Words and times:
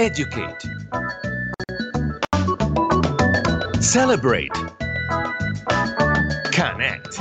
Educate. 0.00 0.62
Celebrate. 3.82 4.50
Connect. 6.52 7.18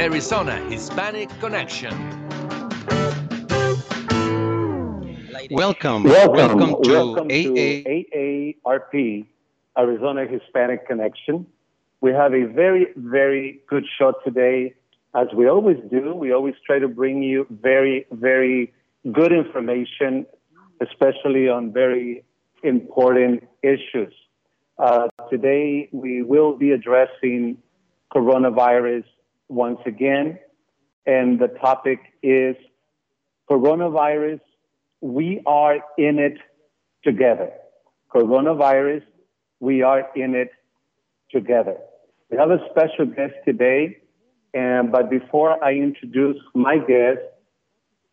Arizona 0.00 0.58
Hispanic 0.70 1.28
Connection. 1.40 1.90
Welcome. 5.50 6.04
Welcome, 6.04 6.04
Welcome 6.04 6.82
to 6.84 6.92
welcome 6.92 7.26
AA. 7.26 7.82
to 7.82 8.54
AARP, 8.64 9.26
Arizona 9.76 10.24
Hispanic 10.24 10.86
Connection. 10.86 11.44
We 12.00 12.12
have 12.12 12.32
a 12.32 12.44
very, 12.44 12.92
very 12.94 13.60
good 13.68 13.84
show 13.98 14.12
today. 14.24 14.74
As 15.16 15.28
we 15.34 15.48
always 15.48 15.78
do, 15.90 16.14
we 16.14 16.34
always 16.34 16.56
try 16.66 16.78
to 16.78 16.88
bring 16.88 17.22
you 17.22 17.46
very, 17.50 18.04
very 18.12 18.74
good 19.12 19.32
information, 19.32 20.26
especially 20.82 21.48
on 21.48 21.72
very 21.72 22.22
important 22.62 23.44
issues. 23.62 24.12
Uh, 24.78 25.08
today, 25.30 25.88
we 25.90 26.20
will 26.20 26.58
be 26.58 26.72
addressing 26.72 27.56
coronavirus 28.14 29.04
once 29.48 29.78
again, 29.86 30.38
and 31.06 31.38
the 31.38 31.48
topic 31.48 31.98
is 32.22 32.54
coronavirus. 33.50 34.40
We 35.00 35.40
are 35.46 35.76
in 35.96 36.18
it 36.18 36.36
together. 37.02 37.52
Coronavirus, 38.14 39.04
we 39.60 39.80
are 39.80 40.10
in 40.14 40.34
it 40.34 40.50
together. 41.30 41.78
We 42.30 42.36
have 42.36 42.50
a 42.50 42.58
special 42.70 43.06
guest 43.06 43.32
today, 43.46 43.96
and 44.56 44.90
but 44.90 45.10
before 45.10 45.62
I 45.62 45.72
introduce 45.74 46.38
my 46.54 46.78
guest, 46.78 47.20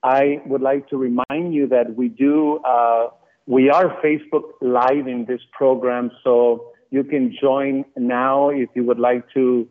I 0.03 0.41
would 0.45 0.61
like 0.61 0.89
to 0.89 0.97
remind 0.97 1.53
you 1.53 1.67
that 1.67 1.95
we 1.95 2.09
do 2.09 2.58
uh, 2.58 3.08
we 3.45 3.69
are 3.69 3.86
Facebook 4.03 4.47
Live 4.61 5.08
in 5.08 5.25
this 5.25 5.39
program, 5.53 6.11
so 6.23 6.71
you 6.91 7.05
can 7.05 7.33
join 7.41 7.86
now 7.95 8.49
if 8.49 8.69
you 8.75 8.83
would 8.83 8.99
like 8.99 9.23
to 9.33 9.69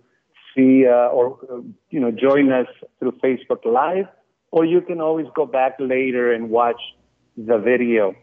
see 0.54 0.86
uh, 0.86 1.16
or 1.16 1.38
uh, 1.50 1.60
you 1.90 2.00
know 2.00 2.10
join 2.10 2.50
us 2.50 2.68
through 2.98 3.12
Facebook 3.22 3.66
Live, 3.66 4.06
or 4.50 4.64
you 4.64 4.80
can 4.80 4.98
always 5.00 5.26
go 5.36 5.44
back 5.44 5.74
later 5.78 6.32
and 6.32 6.48
watch 6.48 6.80
the 7.36 7.58
video. 7.58 8.14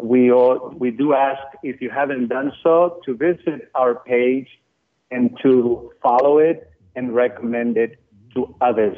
We 0.00 0.32
all, 0.32 0.74
we 0.76 0.90
do 0.90 1.14
ask 1.14 1.42
if 1.62 1.80
you 1.80 1.90
haven't 1.90 2.26
done 2.28 2.50
so 2.64 3.00
to 3.04 3.14
visit 3.14 3.70
our 3.76 3.94
page 3.94 4.48
and 5.12 5.38
to 5.44 5.92
follow 6.02 6.38
it 6.38 6.71
and 6.96 7.14
recommend 7.14 7.76
it 7.76 8.02
to 8.34 8.54
others. 8.60 8.96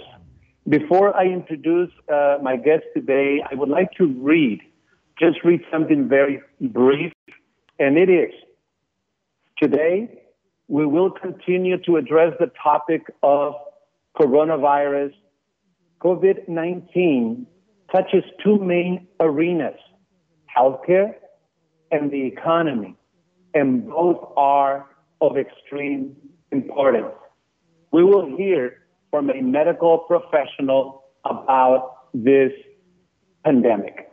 Before 0.69 1.15
I 1.15 1.27
introduce 1.27 1.91
uh, 2.13 2.39
my 2.43 2.57
guest 2.57 2.85
today, 2.95 3.43
I 3.51 3.55
would 3.55 3.69
like 3.69 3.93
to 3.99 4.07
read, 4.07 4.61
just 5.19 5.45
read 5.45 5.61
something 5.71 6.09
very 6.09 6.41
brief, 6.61 7.13
and 7.79 7.99
it 7.99 8.09
is 8.09 8.33
today 9.61 10.21
we 10.69 10.87
will 10.87 11.11
continue 11.11 11.77
to 11.83 11.97
address 11.97 12.33
the 12.41 12.51
topic 12.63 13.03
of 13.23 13.55
coronavirus. 14.19 15.13
COVID 16.03 16.49
19 16.49 17.47
touches 17.93 18.25
two 18.43 18.59
main 18.59 19.07
arenas 19.21 19.79
healthcare 20.57 21.15
and 21.91 22.11
the 22.11 22.27
economy, 22.27 22.97
and 23.55 23.89
both 23.89 24.33
are 24.37 24.87
of 25.21 25.37
extreme 25.37 26.17
importance. 26.53 27.15
We 27.95 28.03
will 28.03 28.27
hear 28.37 28.83
from 29.13 29.31
a 29.31 29.41
medical 29.41 29.99
professional 29.99 31.05
about 31.25 32.09
this 32.13 32.51
pandemic. 33.45 34.11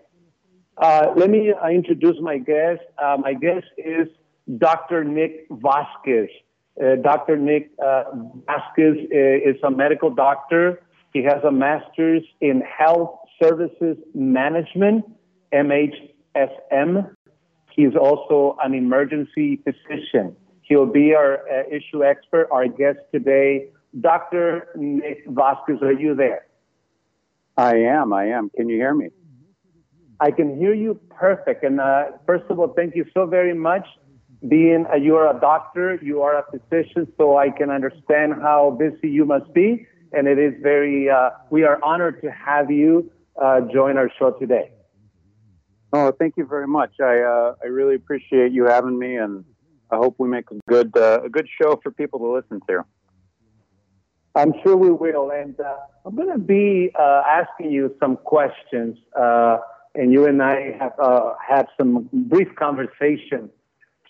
Uh, 0.78 1.08
let 1.16 1.32
me 1.32 1.52
uh, 1.52 1.68
introduce 1.68 2.18
my 2.22 2.38
guest. 2.38 2.82
Uh, 3.04 3.18
my 3.20 3.34
guest 3.34 3.66
is 3.80 4.08
Dr. 4.60 5.04
Nick 5.04 5.48
Vasquez. 5.50 6.30
Uh, 6.80 6.98
Dr. 6.98 7.38
Nick 7.38 7.72
uh, 7.84 8.04
Vasquez 8.46 8.98
uh, 9.12 9.50
is 9.50 9.56
a 9.64 9.72
medical 9.72 10.12
doctor. 10.14 10.84
He 11.12 11.24
has 11.24 11.44
a 11.44 11.52
master's 11.52 12.22
in 12.40 12.62
health 12.62 13.18
services 13.42 13.98
management, 14.14 15.06
MHSM. 15.52 17.16
He's 17.76 17.96
also 18.00 18.58
an 18.64 18.76
emergency 18.76 19.60
physician. 19.64 20.36
He'll 20.72 20.86
be 20.86 21.14
our 21.14 21.40
uh, 21.50 21.64
issue 21.70 22.02
expert, 22.02 22.48
our 22.50 22.66
guest 22.66 23.00
today. 23.14 23.72
Dr. 24.00 24.70
Nick 24.78 25.26
Vasquez, 25.28 25.82
are 25.82 25.92
you 25.92 26.16
there? 26.16 26.46
I 27.58 27.76
am. 27.76 28.14
I 28.14 28.28
am. 28.28 28.50
Can 28.56 28.70
you 28.70 28.78
hear 28.78 28.94
me? 28.94 29.10
I 30.22 30.32
can 30.32 30.58
hear 30.58 30.74
you 30.74 30.98
perfect. 31.10 31.66
And 31.66 31.82
uh, 31.82 32.06
first 32.26 32.46
of 32.50 32.58
all, 32.58 32.70
thank 32.70 32.96
you 32.96 33.04
so 33.14 33.26
very 33.26 33.54
much. 33.54 33.86
Being 34.48 34.86
a, 34.90 34.98
you 34.98 35.18
are 35.18 35.36
a 35.36 35.38
doctor, 35.42 36.00
you 36.02 36.22
are 36.22 36.38
a 36.38 36.46
physician, 36.50 37.06
so 37.18 37.38
I 37.38 37.50
can 37.50 37.70
understand 37.70 38.36
how 38.42 38.72
busy 38.80 39.10
you 39.10 39.26
must 39.26 39.54
be. 39.54 39.86
And 40.14 40.26
it 40.26 40.40
is 40.40 40.54
very, 40.62 41.10
uh, 41.10 41.32
we 41.50 41.64
are 41.64 41.84
honored 41.84 42.22
to 42.22 42.32
have 42.32 42.72
you 42.72 43.12
uh, 43.36 43.60
join 43.74 43.98
our 43.98 44.10
show 44.18 44.32
today. 44.40 44.72
Oh, 45.92 46.14
thank 46.18 46.38
you 46.38 46.46
very 46.46 46.68
much. 46.68 46.94
I 47.02 47.20
uh, 47.20 47.56
I 47.62 47.68
really 47.68 47.96
appreciate 47.96 48.54
you 48.54 48.64
having 48.64 48.98
me, 48.98 49.18
and 49.18 49.44
I 49.92 49.98
hope 49.98 50.16
we 50.18 50.28
make 50.28 50.50
a 50.52 50.56
good 50.68 50.96
uh, 50.96 51.22
a 51.24 51.30
good 51.30 51.48
show 51.62 51.80
for 51.82 51.92
people 51.92 52.20
to 52.20 52.32
listen 52.32 52.62
to. 52.70 52.86
I'm 54.36 54.54
sure 54.64 54.78
we 54.78 54.92
will. 54.92 55.32
And 55.32 55.60
uh, 55.60 55.76
I'm 56.06 56.16
going 56.16 56.32
to 56.32 56.40
be 56.40 56.92
uh, 56.98 57.24
asking 57.28 57.72
you 57.72 57.96
some 58.00 58.18
questions, 58.18 58.98
uh, 59.20 59.58
and 59.96 60.12
you 60.14 60.26
and 60.26 60.42
I 60.42 60.78
have 60.80 60.94
uh, 61.00 61.34
had 61.46 61.68
some 61.78 62.10
brief 62.14 62.56
conversation. 62.56 63.50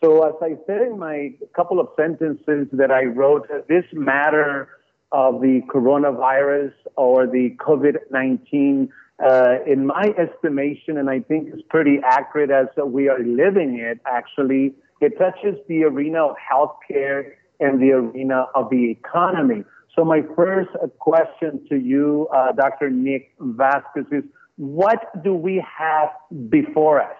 So, 0.04 0.28
as 0.28 0.36
I 0.42 0.58
said 0.66 0.82
in 0.82 0.98
my 0.98 1.34
couple 1.56 1.80
of 1.80 1.90
sentences 1.96 2.68
that 2.74 2.92
I 2.92 3.06
wrote, 3.06 3.48
this 3.68 3.86
matter 3.94 4.70
of 5.12 5.42
the 5.42 5.62
coronavirus 5.68 6.74
or 6.96 7.28
the 7.28 7.56
COVID 7.60 7.98
19, 8.10 8.90
uh, 9.24 9.58
in 9.68 9.86
my 9.86 10.14
estimation, 10.18 10.98
and 10.98 11.10
I 11.10 11.20
think 11.20 11.50
it's 11.54 11.62
pretty 11.70 12.00
accurate 12.04 12.50
as 12.50 12.68
we 12.84 13.10
are 13.10 13.20
living 13.20 13.78
it, 13.80 14.00
actually, 14.06 14.74
it 15.02 15.18
touches 15.18 15.58
the 15.68 15.84
arena 15.84 16.28
of 16.28 16.36
healthcare 16.38 17.32
and 17.60 17.82
the 17.82 17.92
arena 17.92 18.46
of 18.56 18.70
the 18.70 18.92
economy. 18.92 19.64
So 19.96 20.06
my 20.06 20.22
first 20.36 20.70
question 21.00 21.66
to 21.70 21.76
you, 21.76 22.28
uh, 22.34 22.54
Dr. 22.54 22.90
Nick 22.90 23.32
Vasquez, 23.40 24.06
is 24.12 24.24
what 24.56 25.24
do 25.24 25.34
we 25.34 25.64
have 25.78 26.10
before 26.50 27.02
us? 27.02 27.18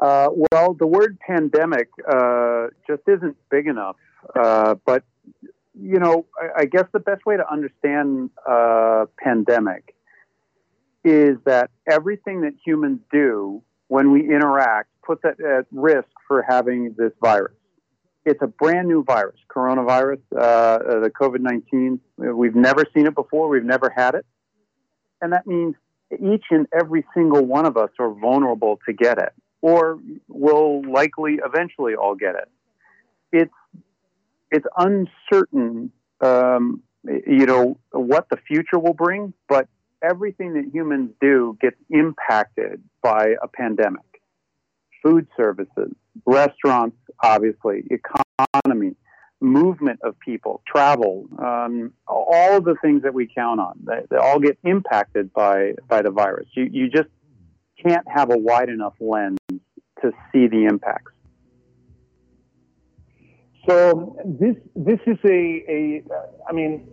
Uh, 0.00 0.28
well, 0.50 0.74
the 0.74 0.86
word 0.86 1.18
pandemic 1.24 1.88
uh, 2.10 2.66
just 2.88 3.02
isn't 3.06 3.36
big 3.50 3.68
enough. 3.68 3.96
Uh, 4.34 4.74
but 4.84 5.04
you 5.80 5.98
know, 5.98 6.26
I, 6.40 6.62
I, 6.62 6.64
guess 6.64 6.84
the 6.92 7.00
best 7.00 7.24
way 7.24 7.36
to 7.36 7.50
understand 7.50 8.30
uh, 8.48 9.06
pandemic 9.18 9.94
is 11.04 11.38
that 11.44 11.70
everything 11.88 12.42
that 12.42 12.52
humans 12.64 13.00
do 13.10 13.62
when 13.88 14.10
we 14.10 14.22
interact 14.22 14.91
puts 15.04 15.24
at, 15.24 15.40
at 15.40 15.66
risk 15.70 16.08
for 16.28 16.42
having 16.42 16.94
this 16.96 17.12
virus 17.20 17.54
it's 18.24 18.40
a 18.42 18.46
brand 18.46 18.88
new 18.88 19.02
virus, 19.02 19.38
coronavirus, 19.54 20.20
uh, 20.36 21.00
the 21.00 21.10
COVID 21.10 21.40
19. 21.40 22.00
We've 22.16 22.54
never 22.54 22.84
seen 22.94 23.06
it 23.06 23.14
before, 23.14 23.48
we've 23.48 23.64
never 23.64 23.92
had 23.94 24.14
it. 24.14 24.24
And 25.20 25.32
that 25.32 25.46
means 25.46 25.74
each 26.12 26.44
and 26.50 26.66
every 26.78 27.04
single 27.14 27.44
one 27.44 27.66
of 27.66 27.76
us 27.76 27.90
are 27.98 28.12
vulnerable 28.12 28.78
to 28.86 28.92
get 28.92 29.18
it, 29.18 29.32
or 29.60 29.98
will 30.28 30.82
likely 30.90 31.38
eventually 31.44 31.94
all 31.94 32.14
get 32.14 32.34
it. 32.34 32.48
It's, 33.32 33.54
it's 34.50 34.66
uncertain, 34.76 35.90
um, 36.20 36.82
you 37.04 37.46
know, 37.46 37.78
what 37.92 38.28
the 38.30 38.36
future 38.36 38.78
will 38.78 38.94
bring, 38.94 39.32
but 39.48 39.68
everything 40.02 40.54
that 40.54 40.70
humans 40.72 41.10
do 41.20 41.56
gets 41.60 41.76
impacted 41.90 42.82
by 43.02 43.34
a 43.42 43.48
pandemic. 43.48 44.02
Food 45.02 45.26
services, 45.36 45.92
restaurants, 46.24 46.96
obviously, 47.22 47.84
economy, 47.90 48.94
movement 49.40 49.98
of 50.02 50.18
people, 50.20 50.62
travel, 50.66 51.26
um, 51.38 51.92
all 52.06 52.56
of 52.56 52.64
the 52.64 52.76
things 52.80 53.02
that 53.02 53.12
we 53.12 53.28
count 53.34 53.58
on, 53.58 53.74
they, 53.84 54.00
they, 54.10 54.16
all 54.16 54.38
get 54.38 54.56
impacted 54.62 55.32
by, 55.32 55.72
by 55.88 56.02
the 56.02 56.10
virus. 56.10 56.46
You, 56.54 56.68
you 56.70 56.88
just 56.88 57.08
can't 57.84 58.06
have 58.08 58.32
a 58.32 58.38
wide 58.38 58.68
enough 58.68 58.94
lens 59.00 59.38
to 59.50 60.12
see 60.32 60.46
the 60.46 60.66
impacts. 60.68 61.12
So 63.68 64.16
this 64.24 64.56
this 64.74 64.98
is 65.06 65.18
a 65.24 65.64
a 65.68 66.02
I 66.48 66.52
mean, 66.52 66.88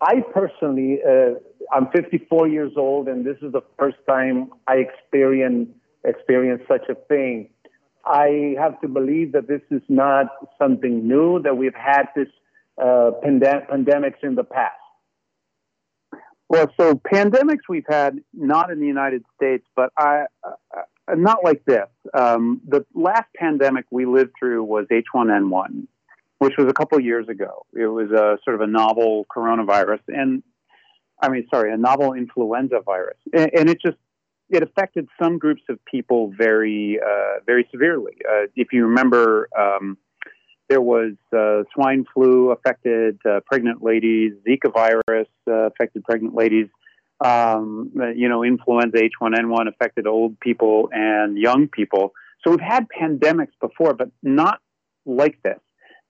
I 0.00 0.22
personally 0.34 0.98
uh, 1.06 1.34
I'm 1.72 1.88
54 1.92 2.48
years 2.48 2.72
old, 2.76 3.06
and 3.08 3.24
this 3.24 3.36
is 3.42 3.52
the 3.52 3.62
first 3.78 3.98
time 4.08 4.50
I 4.66 4.76
experience 4.76 5.68
experience 6.08 6.62
such 6.68 6.88
a 6.88 6.94
thing. 6.94 7.50
I 8.04 8.54
have 8.58 8.80
to 8.80 8.88
believe 8.88 9.32
that 9.32 9.48
this 9.48 9.60
is 9.70 9.82
not 9.88 10.26
something 10.58 11.06
new, 11.06 11.42
that 11.42 11.56
we've 11.56 11.74
had 11.74 12.04
this 12.16 12.28
uh, 12.80 13.10
pandem- 13.24 13.68
pandemics 13.68 14.22
in 14.22 14.34
the 14.34 14.44
past. 14.44 14.74
Well, 16.48 16.72
so 16.80 16.94
pandemics 16.94 17.68
we've 17.68 17.86
had 17.86 18.18
not 18.32 18.70
in 18.70 18.80
the 18.80 18.86
United 18.86 19.22
States, 19.36 19.66
but 19.76 19.92
I, 19.98 20.24
uh, 20.42 21.14
not 21.14 21.44
like 21.44 21.62
this. 21.66 21.88
Um, 22.14 22.62
the 22.66 22.86
last 22.94 23.28
pandemic 23.36 23.84
we 23.90 24.06
lived 24.06 24.32
through 24.38 24.64
was 24.64 24.86
H1N1, 24.90 25.86
which 26.38 26.54
was 26.56 26.68
a 26.68 26.72
couple 26.72 26.98
years 27.00 27.28
ago. 27.28 27.66
It 27.74 27.86
was 27.86 28.10
a 28.10 28.38
sort 28.44 28.54
of 28.54 28.62
a 28.62 28.66
novel 28.66 29.26
coronavirus, 29.34 30.00
and 30.08 30.42
I 31.20 31.28
mean, 31.28 31.46
sorry, 31.50 31.72
a 31.72 31.76
novel 31.76 32.14
influenza 32.14 32.80
virus, 32.80 33.18
and, 33.34 33.50
and 33.54 33.68
it 33.68 33.78
just 33.84 33.98
it 34.50 34.62
affected 34.62 35.08
some 35.20 35.38
groups 35.38 35.62
of 35.68 35.78
people 35.84 36.32
very, 36.36 36.98
uh, 37.04 37.40
very 37.46 37.68
severely. 37.70 38.16
Uh, 38.28 38.46
if 38.56 38.72
you 38.72 38.86
remember. 38.86 39.48
Um, 39.58 39.98
there 40.68 40.80
was 40.82 41.14
uh, 41.34 41.62
swine 41.74 42.04
flu 42.12 42.50
affected 42.50 43.18
uh, 43.28 43.40
pregnant 43.46 43.82
ladies, 43.82 44.32
Zika 44.46 44.72
virus 44.72 45.28
uh, 45.46 45.52
affected 45.52 46.04
pregnant 46.04 46.34
ladies. 46.34 46.68
Um, 47.20 47.90
you 48.14 48.28
know, 48.28 48.44
influenza 48.44 48.98
H1N1 48.98 49.66
affected 49.66 50.06
old 50.06 50.38
people 50.38 50.88
and 50.92 51.36
young 51.36 51.66
people. 51.66 52.12
So 52.44 52.50
we've 52.50 52.60
had 52.60 52.86
pandemics 52.88 53.52
before, 53.60 53.94
but 53.94 54.10
not 54.22 54.60
like 55.04 55.42
this, 55.42 55.58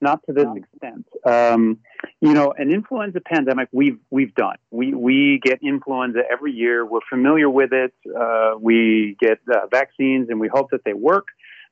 not 0.01 0.21
to 0.27 0.33
this 0.33 0.47
extent. 0.55 1.05
Um, 1.25 1.79
you 2.21 2.33
know, 2.33 2.53
an 2.57 2.71
influenza 2.71 3.19
pandemic 3.19 3.69
we've 3.71 3.99
we've 4.09 4.33
done. 4.35 4.57
We 4.71 4.93
we 4.93 5.39
get 5.43 5.59
influenza 5.61 6.19
every 6.31 6.53
year. 6.53 6.85
We're 6.85 6.99
familiar 7.09 7.49
with 7.49 7.71
it. 7.73 7.93
Uh, 8.07 8.53
we 8.59 9.17
get 9.19 9.39
uh, 9.51 9.67
vaccines, 9.71 10.29
and 10.29 10.39
we 10.39 10.47
hope 10.47 10.71
that 10.71 10.83
they 10.83 10.93
work 10.93 11.27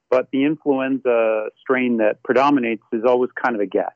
but 0.10 0.30
the 0.32 0.46
influenza 0.46 1.50
strain 1.60 1.98
that 1.98 2.24
predominates 2.24 2.84
is 2.92 3.04
always 3.06 3.30
kind 3.42 3.56
of 3.56 3.62
a 3.62 3.66
guess. 3.66 3.92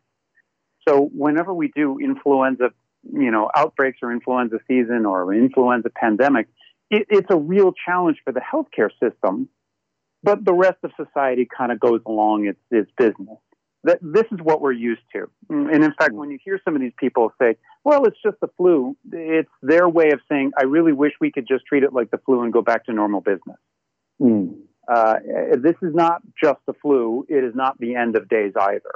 So 0.87 1.09
whenever 1.13 1.53
we 1.53 1.69
do 1.69 1.99
influenza, 1.99 2.71
you 3.03 3.31
know, 3.31 3.49
outbreaks 3.55 3.99
or 4.01 4.11
influenza 4.11 4.57
season 4.67 5.05
or 5.05 5.33
influenza 5.33 5.89
pandemic, 5.89 6.47
it, 6.89 7.07
it's 7.09 7.27
a 7.29 7.37
real 7.37 7.73
challenge 7.85 8.17
for 8.23 8.33
the 8.33 8.41
healthcare 8.41 8.89
system. 9.01 9.49
But 10.23 10.45
the 10.45 10.53
rest 10.53 10.77
of 10.83 10.91
society 10.97 11.47
kind 11.55 11.71
of 11.71 11.79
goes 11.79 12.01
along 12.05 12.45
its, 12.45 12.59
its 12.69 12.91
business. 12.97 13.39
That 13.83 13.97
this 14.01 14.25
is 14.31 14.39
what 14.43 14.61
we're 14.61 14.73
used 14.73 15.01
to. 15.13 15.27
And 15.49 15.83
in 15.83 15.93
fact, 15.97 16.13
when 16.13 16.29
you 16.29 16.37
hear 16.43 16.59
some 16.63 16.75
of 16.75 16.81
these 16.81 16.93
people 16.97 17.33
say, 17.41 17.57
"Well, 17.83 18.05
it's 18.05 18.21
just 18.23 18.39
the 18.39 18.47
flu," 18.55 18.95
it's 19.11 19.49
their 19.63 19.89
way 19.89 20.11
of 20.11 20.19
saying, 20.29 20.51
"I 20.57 20.65
really 20.65 20.93
wish 20.93 21.13
we 21.19 21.31
could 21.31 21.47
just 21.47 21.65
treat 21.65 21.83
it 21.83 21.91
like 21.91 22.11
the 22.11 22.19
flu 22.19 22.43
and 22.43 22.53
go 22.53 22.61
back 22.61 22.85
to 22.85 22.93
normal 22.93 23.21
business." 23.21 23.57
Mm. 24.21 24.61
Uh, 24.87 25.15
this 25.57 25.75
is 25.81 25.95
not 25.95 26.21
just 26.41 26.59
the 26.67 26.73
flu. 26.73 27.25
It 27.27 27.43
is 27.43 27.55
not 27.55 27.79
the 27.79 27.95
end 27.95 28.15
of 28.15 28.29
days 28.29 28.53
either. 28.59 28.93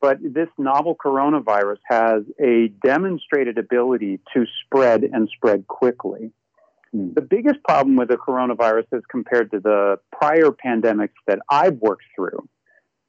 But 0.00 0.18
this 0.22 0.48
novel 0.58 0.94
coronavirus 0.94 1.78
has 1.88 2.22
a 2.40 2.68
demonstrated 2.84 3.58
ability 3.58 4.20
to 4.34 4.44
spread 4.64 5.02
and 5.02 5.28
spread 5.34 5.66
quickly. 5.66 6.32
Mm. 6.94 7.14
The 7.14 7.22
biggest 7.22 7.62
problem 7.64 7.96
with 7.96 8.08
the 8.08 8.16
coronavirus 8.16 8.86
as 8.92 9.02
compared 9.10 9.50
to 9.52 9.60
the 9.60 9.98
prior 10.12 10.50
pandemics 10.50 11.16
that 11.26 11.40
I've 11.48 11.78
worked 11.78 12.04
through, 12.14 12.48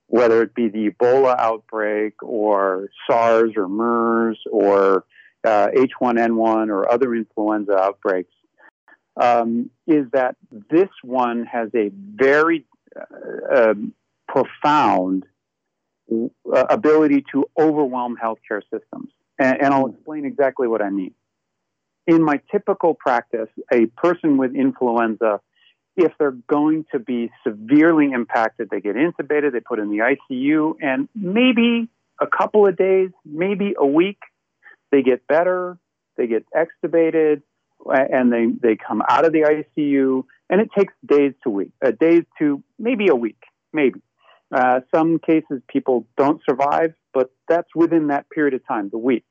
whether 0.08 0.42
it 0.42 0.56
be 0.56 0.70
the 0.70 0.90
Ebola 0.90 1.38
outbreak 1.38 2.22
or 2.24 2.90
SARS 3.10 3.52
or 3.56 3.68
MERS 3.68 4.40
or 4.52 5.06
uh, 5.44 5.68
H1N1 5.76 6.70
or 6.70 6.90
other 6.90 7.14
influenza 7.14 7.74
outbreaks, 7.78 8.34
um, 9.18 9.70
is 9.86 10.06
that 10.14 10.36
this 10.52 10.90
one 11.04 11.46
has 11.46 11.70
a 11.76 11.92
very 11.94 12.66
uh, 12.96 13.72
um, 13.72 13.94
profound 14.28 15.26
uh, 16.12 16.64
ability 16.70 17.26
to 17.34 17.46
overwhelm 17.60 18.18
healthcare 18.22 18.62
systems. 18.72 19.12
And, 19.40 19.62
and 19.62 19.74
I'll 19.74 19.88
explain 19.88 20.26
exactly 20.26 20.68
what 20.68 20.82
I 20.82 20.90
mean. 20.90 21.14
In 22.06 22.24
my 22.24 22.40
typical 22.50 22.94
practice, 22.94 23.50
a 23.74 23.88
person 23.88 24.38
with 24.38 24.56
influenza, 24.56 25.42
if 25.98 26.14
they're 26.20 26.38
going 26.48 26.86
to 26.92 27.00
be 27.00 27.32
severely 27.46 28.12
impacted, 28.12 28.70
they 28.70 28.80
get 28.80 28.96
intubated, 28.96 29.52
they 29.52 29.60
put 29.60 29.80
in 29.80 29.90
the 29.90 30.16
ICU, 30.32 30.76
and 30.80 31.10
maybe 31.16 31.90
a 32.22 32.28
couple 32.28 32.68
of 32.68 32.78
days, 32.78 33.10
maybe 33.26 33.74
a 33.78 33.86
week, 33.86 34.20
they 34.92 35.02
get 35.02 35.28
better, 35.28 35.78
they 36.16 36.28
get 36.28 36.46
extubated, 36.56 37.42
and 37.86 38.32
they, 38.32 38.46
they 38.62 38.76
come 38.76 39.02
out 39.10 39.26
of 39.26 39.34
the 39.34 39.42
ICU, 39.42 40.24
and 40.50 40.62
it 40.62 40.70
takes 40.78 40.94
days 41.06 41.34
to 41.44 41.50
week, 41.50 41.72
uh, 41.84 41.92
days 41.92 42.24
to 42.40 42.64
maybe 42.78 43.08
a 43.10 43.16
week, 43.16 43.42
maybe. 43.74 44.02
Uh, 44.52 44.82
some 44.96 45.20
cases 45.20 45.62
people 45.68 46.06
don't 46.16 46.42
survive, 46.48 46.94
but 47.14 47.32
that's 47.50 47.68
within 47.76 48.08
that 48.08 48.30
period 48.30 48.54
of 48.54 48.66
time, 48.68 48.90
the 48.90 48.98
week. 48.98 49.26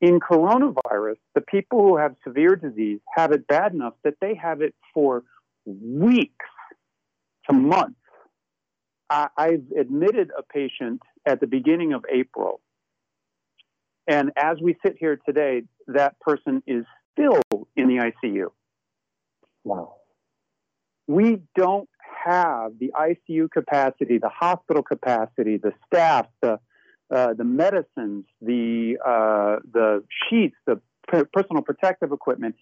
In 0.00 0.20
coronavirus, 0.20 1.16
the 1.34 1.40
people 1.40 1.80
who 1.80 1.96
have 1.96 2.14
severe 2.22 2.54
disease 2.54 3.00
have 3.14 3.32
it 3.32 3.46
bad 3.46 3.72
enough 3.72 3.94
that 4.04 4.14
they 4.20 4.34
have 4.34 4.60
it 4.60 4.74
for 4.92 5.24
weeks 5.64 6.46
to 7.48 7.56
months. 7.56 7.98
I, 9.08 9.28
I've 9.36 9.64
admitted 9.78 10.30
a 10.36 10.42
patient 10.42 11.00
at 11.24 11.40
the 11.40 11.46
beginning 11.46 11.92
of 11.94 12.04
April 12.12 12.60
and 14.06 14.30
as 14.36 14.58
we 14.62 14.76
sit 14.84 14.96
here 14.98 15.18
today, 15.26 15.62
that 15.88 16.18
person 16.20 16.62
is 16.66 16.84
still 17.12 17.40
in 17.74 17.88
the 17.88 18.12
ICU. 18.24 18.46
Wow. 19.64 19.96
We 21.08 21.42
don't 21.56 21.88
have 22.24 22.72
the 22.78 22.92
ICU 22.94 23.50
capacity, 23.50 24.18
the 24.18 24.28
hospital 24.28 24.82
capacity, 24.82 25.56
the 25.56 25.72
staff, 25.86 26.26
the 26.40 26.60
uh, 27.14 27.34
the 27.34 27.44
medicines, 27.44 28.24
the 28.40 28.96
uh, 29.04 29.56
the 29.72 30.04
sheets, 30.28 30.56
the 30.66 30.80
personal 31.32 31.62
protective 31.62 32.12
equipment, 32.12 32.56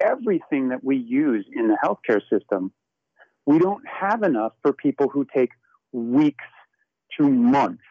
everything 0.00 0.68
that 0.68 0.84
we 0.84 0.96
use 0.96 1.46
in 1.52 1.68
the 1.68 1.76
healthcare 1.82 2.20
system. 2.30 2.72
We 3.46 3.58
don't 3.58 3.84
have 3.86 4.22
enough 4.22 4.52
for 4.62 4.72
people 4.72 5.08
who 5.08 5.26
take 5.34 5.50
weeks 5.92 6.44
to 7.18 7.28
months 7.28 7.82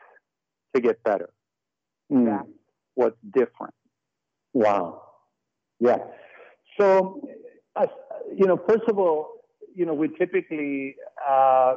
to 0.76 0.82
get 0.82 1.02
better. 1.04 1.30
Mm. 2.12 2.26
That's 2.26 2.50
what's 2.94 3.18
different. 3.34 3.74
Wow. 4.54 5.02
Yeah. 5.80 5.98
So, 6.80 7.28
uh, 7.76 7.88
you 8.36 8.46
know, 8.46 8.60
first 8.68 8.84
of 8.90 9.00
all, 9.00 9.30
you 9.74 9.86
know, 9.86 9.94
we 9.94 10.10
typically 10.10 10.96
uh, 11.28 11.76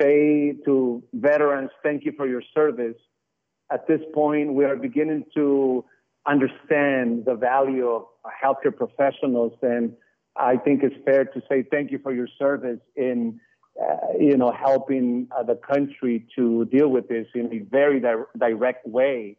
say 0.00 0.54
to 0.64 1.02
veterans, 1.12 1.70
thank 1.82 2.04
you 2.04 2.12
for 2.16 2.26
your 2.26 2.42
service. 2.54 2.96
At 3.72 3.86
this 3.86 4.00
point, 4.14 4.54
we 4.54 4.64
are 4.64 4.76
beginning 4.76 5.24
to 5.34 5.84
understand 6.26 7.24
the 7.24 7.34
value 7.34 7.88
of 7.88 8.02
healthcare 8.42 8.76
professionals. 8.76 9.52
And 9.62 9.92
I 10.36 10.56
think 10.56 10.82
it's 10.82 10.96
fair 11.04 11.24
to 11.24 11.42
say 11.48 11.64
thank 11.70 11.90
you 11.90 11.98
for 12.02 12.12
your 12.12 12.28
service 12.38 12.80
in, 12.96 13.40
uh, 13.80 14.18
you 14.18 14.36
know, 14.36 14.52
helping 14.52 15.28
uh, 15.36 15.42
the 15.42 15.56
country 15.56 16.26
to 16.36 16.66
deal 16.66 16.88
with 16.88 17.08
this 17.08 17.26
in 17.34 17.52
a 17.52 17.58
very 17.70 18.00
di- 18.00 18.24
direct 18.38 18.86
way 18.86 19.36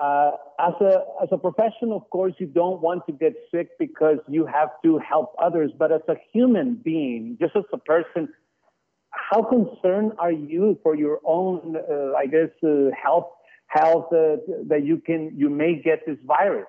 uh, 0.00 0.30
as 0.58 0.72
a 0.80 1.04
as 1.22 1.28
a 1.30 1.36
professional, 1.36 1.94
of 1.94 2.08
course, 2.08 2.32
you 2.38 2.46
don't 2.46 2.80
want 2.80 3.06
to 3.06 3.12
get 3.12 3.34
sick 3.54 3.68
because 3.78 4.16
you 4.28 4.46
have 4.46 4.70
to 4.82 4.98
help 4.98 5.34
others. 5.38 5.70
But 5.78 5.92
as 5.92 6.00
a 6.08 6.14
human 6.32 6.74
being, 6.82 7.36
just 7.38 7.54
as 7.54 7.64
a 7.72 7.78
person, 7.78 8.30
how 9.10 9.42
concerned 9.42 10.12
are 10.18 10.32
you 10.32 10.78
for 10.82 10.94
your 10.96 11.20
own, 11.24 11.76
uh, 11.76 12.14
I 12.16 12.26
guess, 12.26 12.48
uh, 12.64 12.90
health 13.00 13.26
health 13.70 14.12
uh, 14.12 14.36
that 14.68 14.84
you 14.84 14.98
can 15.04 15.32
you 15.36 15.48
may 15.48 15.80
get 15.82 16.00
this 16.06 16.18
virus? 16.26 16.66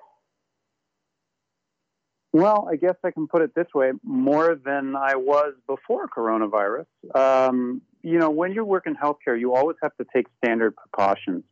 Well, 2.32 2.66
I 2.70 2.76
guess 2.76 2.94
I 3.04 3.10
can 3.10 3.26
put 3.28 3.42
it 3.42 3.54
this 3.54 3.66
way: 3.74 3.92
more 4.02 4.54
than 4.54 4.96
I 4.96 5.16
was 5.16 5.54
before 5.66 6.08
coronavirus. 6.08 6.86
Um, 7.14 7.82
you 8.02 8.18
know, 8.18 8.30
when 8.30 8.52
you 8.52 8.64
work 8.64 8.86
in 8.86 8.96
healthcare, 8.96 9.38
you 9.38 9.54
always 9.54 9.76
have 9.82 9.94
to 9.96 10.06
take 10.14 10.26
standard 10.42 10.74
precautions. 10.76 11.44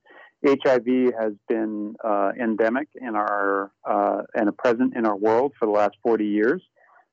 HIV 0.47 1.13
has 1.21 1.35
been 1.49 1.97
uh, 2.03 2.33
endemic 2.41 2.89
in 2.95 3.15
our 3.15 3.71
uh, 3.85 4.23
and 4.35 4.57
present 4.57 4.97
in 4.97 5.05
our 5.05 5.17
world 5.17 5.53
for 5.59 5.67
the 5.67 5.73
last 5.73 5.97
40 6.03 6.25
years. 6.25 6.63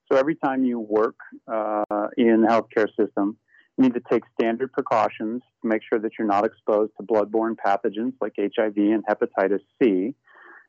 So 0.10 0.18
every 0.18 0.36
time 0.36 0.64
you 0.64 0.80
work 0.80 1.16
uh, 1.52 1.84
in 2.16 2.46
healthcare 2.48 2.88
system, 2.98 3.38
you 3.78 3.84
need 3.84 3.94
to 3.94 4.02
take 4.12 4.24
standard 4.40 4.72
precautions 4.74 5.42
to 5.62 5.68
make 5.68 5.82
sure 5.88 6.00
that 6.00 6.14
you're 6.18 6.28
not 6.28 6.46
exposed 6.46 6.92
to 6.98 7.06
bloodborne 7.06 7.56
pathogens 7.56 8.14
like 8.20 8.34
HIV 8.38 8.78
and 8.78 9.04
hepatitis 9.06 9.62
C. 9.82 10.16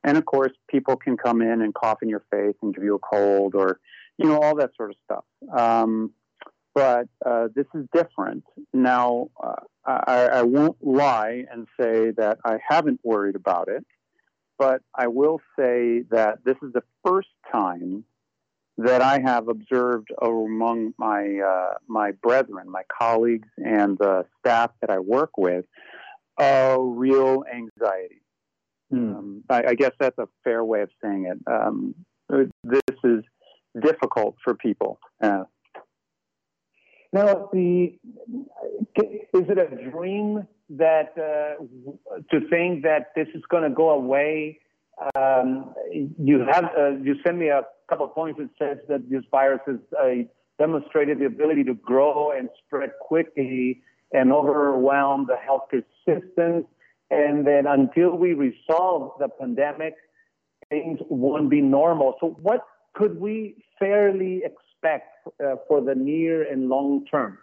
And 0.04 0.16
of 0.16 0.24
course, 0.26 0.52
people 0.68 0.96
can 0.96 1.16
come 1.16 1.40
in 1.40 1.62
and 1.62 1.74
cough 1.74 1.98
in 2.02 2.08
your 2.08 2.24
face 2.30 2.54
and 2.62 2.74
give 2.74 2.84
you 2.84 2.94
a 2.94 2.98
cold 2.98 3.54
or, 3.54 3.80
you 4.18 4.26
know, 4.26 4.38
all 4.38 4.56
that 4.56 4.70
sort 4.76 4.90
of 4.90 4.96
stuff. 5.04 5.24
Um, 5.58 6.12
but 6.74 7.08
uh, 7.24 7.48
this 7.54 7.66
is 7.74 7.86
different. 7.92 8.44
Now, 8.72 9.30
uh, 9.42 9.54
I, 9.84 10.26
I, 10.26 10.42
won't 10.42 10.76
lie 10.80 11.44
and 11.50 11.66
say 11.80 12.12
that 12.12 12.38
I 12.44 12.58
haven't 12.68 13.00
worried 13.02 13.34
about 13.34 13.68
it, 13.68 13.84
but 14.58 14.82
I 14.94 15.08
will 15.08 15.40
say 15.58 16.02
that 16.10 16.44
this 16.44 16.56
is 16.62 16.72
the 16.72 16.84
first 17.04 17.30
time 17.50 18.04
that 18.78 19.02
I 19.02 19.20
have 19.20 19.48
observed 19.48 20.08
among 20.22 20.94
my 20.98 21.38
uh, 21.38 21.74
my 21.88 22.12
brethren, 22.12 22.70
my 22.70 22.82
colleagues, 22.96 23.48
and 23.58 23.98
the 23.98 24.24
staff 24.38 24.70
that 24.80 24.88
I 24.88 25.00
work 25.00 25.36
with, 25.36 25.64
a 26.38 26.76
real 26.80 27.44
anxiety. 27.52 28.22
Mm. 28.92 29.16
Um, 29.16 29.44
I, 29.50 29.64
I, 29.68 29.74
guess 29.74 29.90
that's 30.00 30.16
a 30.16 30.28
fair 30.44 30.64
way 30.64 30.80
of 30.80 30.90
saying 31.02 31.26
it. 31.26 31.38
Um, 31.46 31.94
this 32.64 32.80
is 33.04 33.22
difficult 33.78 34.36
for 34.42 34.54
people. 34.54 34.98
Uh, 35.22 35.44
now, 37.12 37.48
the 37.52 37.98
is 38.96 39.24
it 39.32 39.58
a 39.58 39.90
dream 39.90 40.46
that 40.70 41.12
uh, 41.16 41.62
to 42.30 42.48
think 42.48 42.84
that 42.84 43.12
this 43.16 43.28
is 43.34 43.42
going 43.50 43.64
to 43.64 43.70
go 43.70 43.90
away? 43.90 44.60
Um, 45.14 45.74
you 46.18 46.44
have 46.50 46.64
uh, 46.76 46.90
you 47.02 47.16
sent 47.24 47.38
me 47.38 47.48
a 47.48 47.62
couple 47.88 48.06
of 48.06 48.14
points 48.14 48.40
that 48.40 48.50
says 48.58 48.78
that 48.88 49.08
this 49.08 49.22
virus 49.30 49.60
has 49.66 49.76
uh, 49.98 50.22
demonstrated 50.58 51.20
the 51.20 51.26
ability 51.26 51.64
to 51.64 51.74
grow 51.74 52.32
and 52.32 52.48
spread 52.66 52.90
quickly 53.00 53.82
and 54.12 54.32
overwhelm 54.32 55.26
the 55.26 55.36
healthcare 55.36 55.84
systems. 56.06 56.64
And 57.10 57.46
then 57.46 57.66
until 57.66 58.16
we 58.16 58.34
resolve 58.34 59.12
the 59.18 59.28
pandemic, 59.28 59.94
things 60.68 60.98
won't 61.08 61.48
be 61.48 61.60
normal. 61.60 62.14
So, 62.20 62.36
what 62.42 62.66
could 62.94 63.20
we 63.20 63.64
fairly 63.78 64.42
expect 64.44 65.26
uh, 65.42 65.56
for 65.66 65.80
the 65.80 65.94
near 65.94 66.50
and 66.50 66.68
long 66.68 67.06
term? 67.10 67.38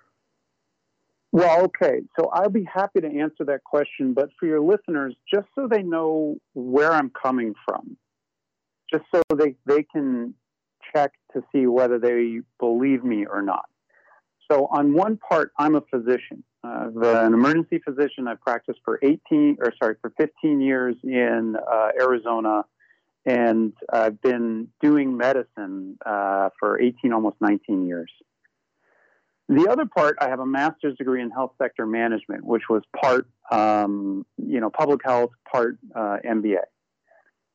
Well, 1.36 1.66
okay. 1.66 2.00
So 2.18 2.30
I'll 2.32 2.50
be 2.50 2.64
happy 2.64 3.02
to 3.02 3.08
answer 3.08 3.44
that 3.48 3.66
question, 3.66 4.14
but 4.14 4.30
for 4.40 4.46
your 4.46 4.62
listeners, 4.62 5.14
just 5.30 5.48
so 5.54 5.68
they 5.70 5.84
know 5.84 6.38
where 6.54 6.94
I'm 6.94 7.10
coming 7.10 7.54
from, 7.66 7.98
just 8.90 9.04
so 9.14 9.22
they, 9.36 9.56
they 9.66 9.84
can 9.84 10.34
check 10.96 11.12
to 11.34 11.44
see 11.52 11.68
whether 11.68 12.00
they 12.00 12.40
believe 12.58 13.04
me 13.04 13.26
or 13.26 13.42
not. 13.42 13.66
So 14.50 14.68
on 14.68 14.94
one 14.94 15.18
part, 15.18 15.52
I'm 15.60 15.76
a 15.76 15.82
physician. 15.82 16.42
Uh, 16.64 16.88
an 17.02 17.34
emergency 17.34 17.82
physician. 17.86 18.30
I've 18.30 18.40
practiced 18.40 18.80
for 18.86 18.98
18, 19.04 19.58
or 19.60 19.74
sorry, 19.78 19.96
for 20.02 20.14
15 20.18 20.62
years 20.62 20.96
in 21.04 21.58
uh, 21.70 21.90
Arizona, 22.00 22.64
and 23.26 23.74
I've 23.92 24.22
been 24.22 24.70
doing 24.82 25.18
medicine 25.18 25.98
uh, 26.06 26.48
for 26.58 26.80
18, 26.80 27.12
almost 27.12 27.36
19 27.42 27.86
years. 27.88 28.10
The 29.48 29.68
other 29.70 29.86
part, 29.86 30.18
I 30.20 30.30
have 30.30 30.40
a 30.40 30.46
master's 30.46 30.98
degree 30.98 31.22
in 31.22 31.30
health 31.30 31.52
sector 31.62 31.86
management, 31.86 32.44
which 32.44 32.64
was 32.68 32.82
part, 33.00 33.28
um, 33.52 34.26
you 34.38 34.60
know, 34.60 34.72
public 34.72 35.02
health, 35.06 35.32
part 35.52 35.78
uh, 35.94 36.18
MBA. 36.26 36.64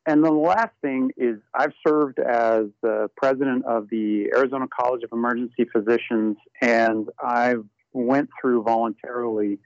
And 0.06 0.24
the 0.24 0.30
last 0.30 0.72
thing 0.82 1.10
is, 1.16 1.38
I've 1.52 1.72
served 1.86 2.18
as 2.20 2.66
the 2.82 3.10
president 3.16 3.64
of 3.66 3.88
the 3.90 4.30
Arizona 4.34 4.66
College 4.68 5.02
of 5.02 5.10
Emergency 5.12 5.66
Physicians, 5.72 6.36
and 6.60 7.08
I've 7.22 7.64
went 7.92 8.30
through 8.40 8.62
voluntarily 8.62 9.58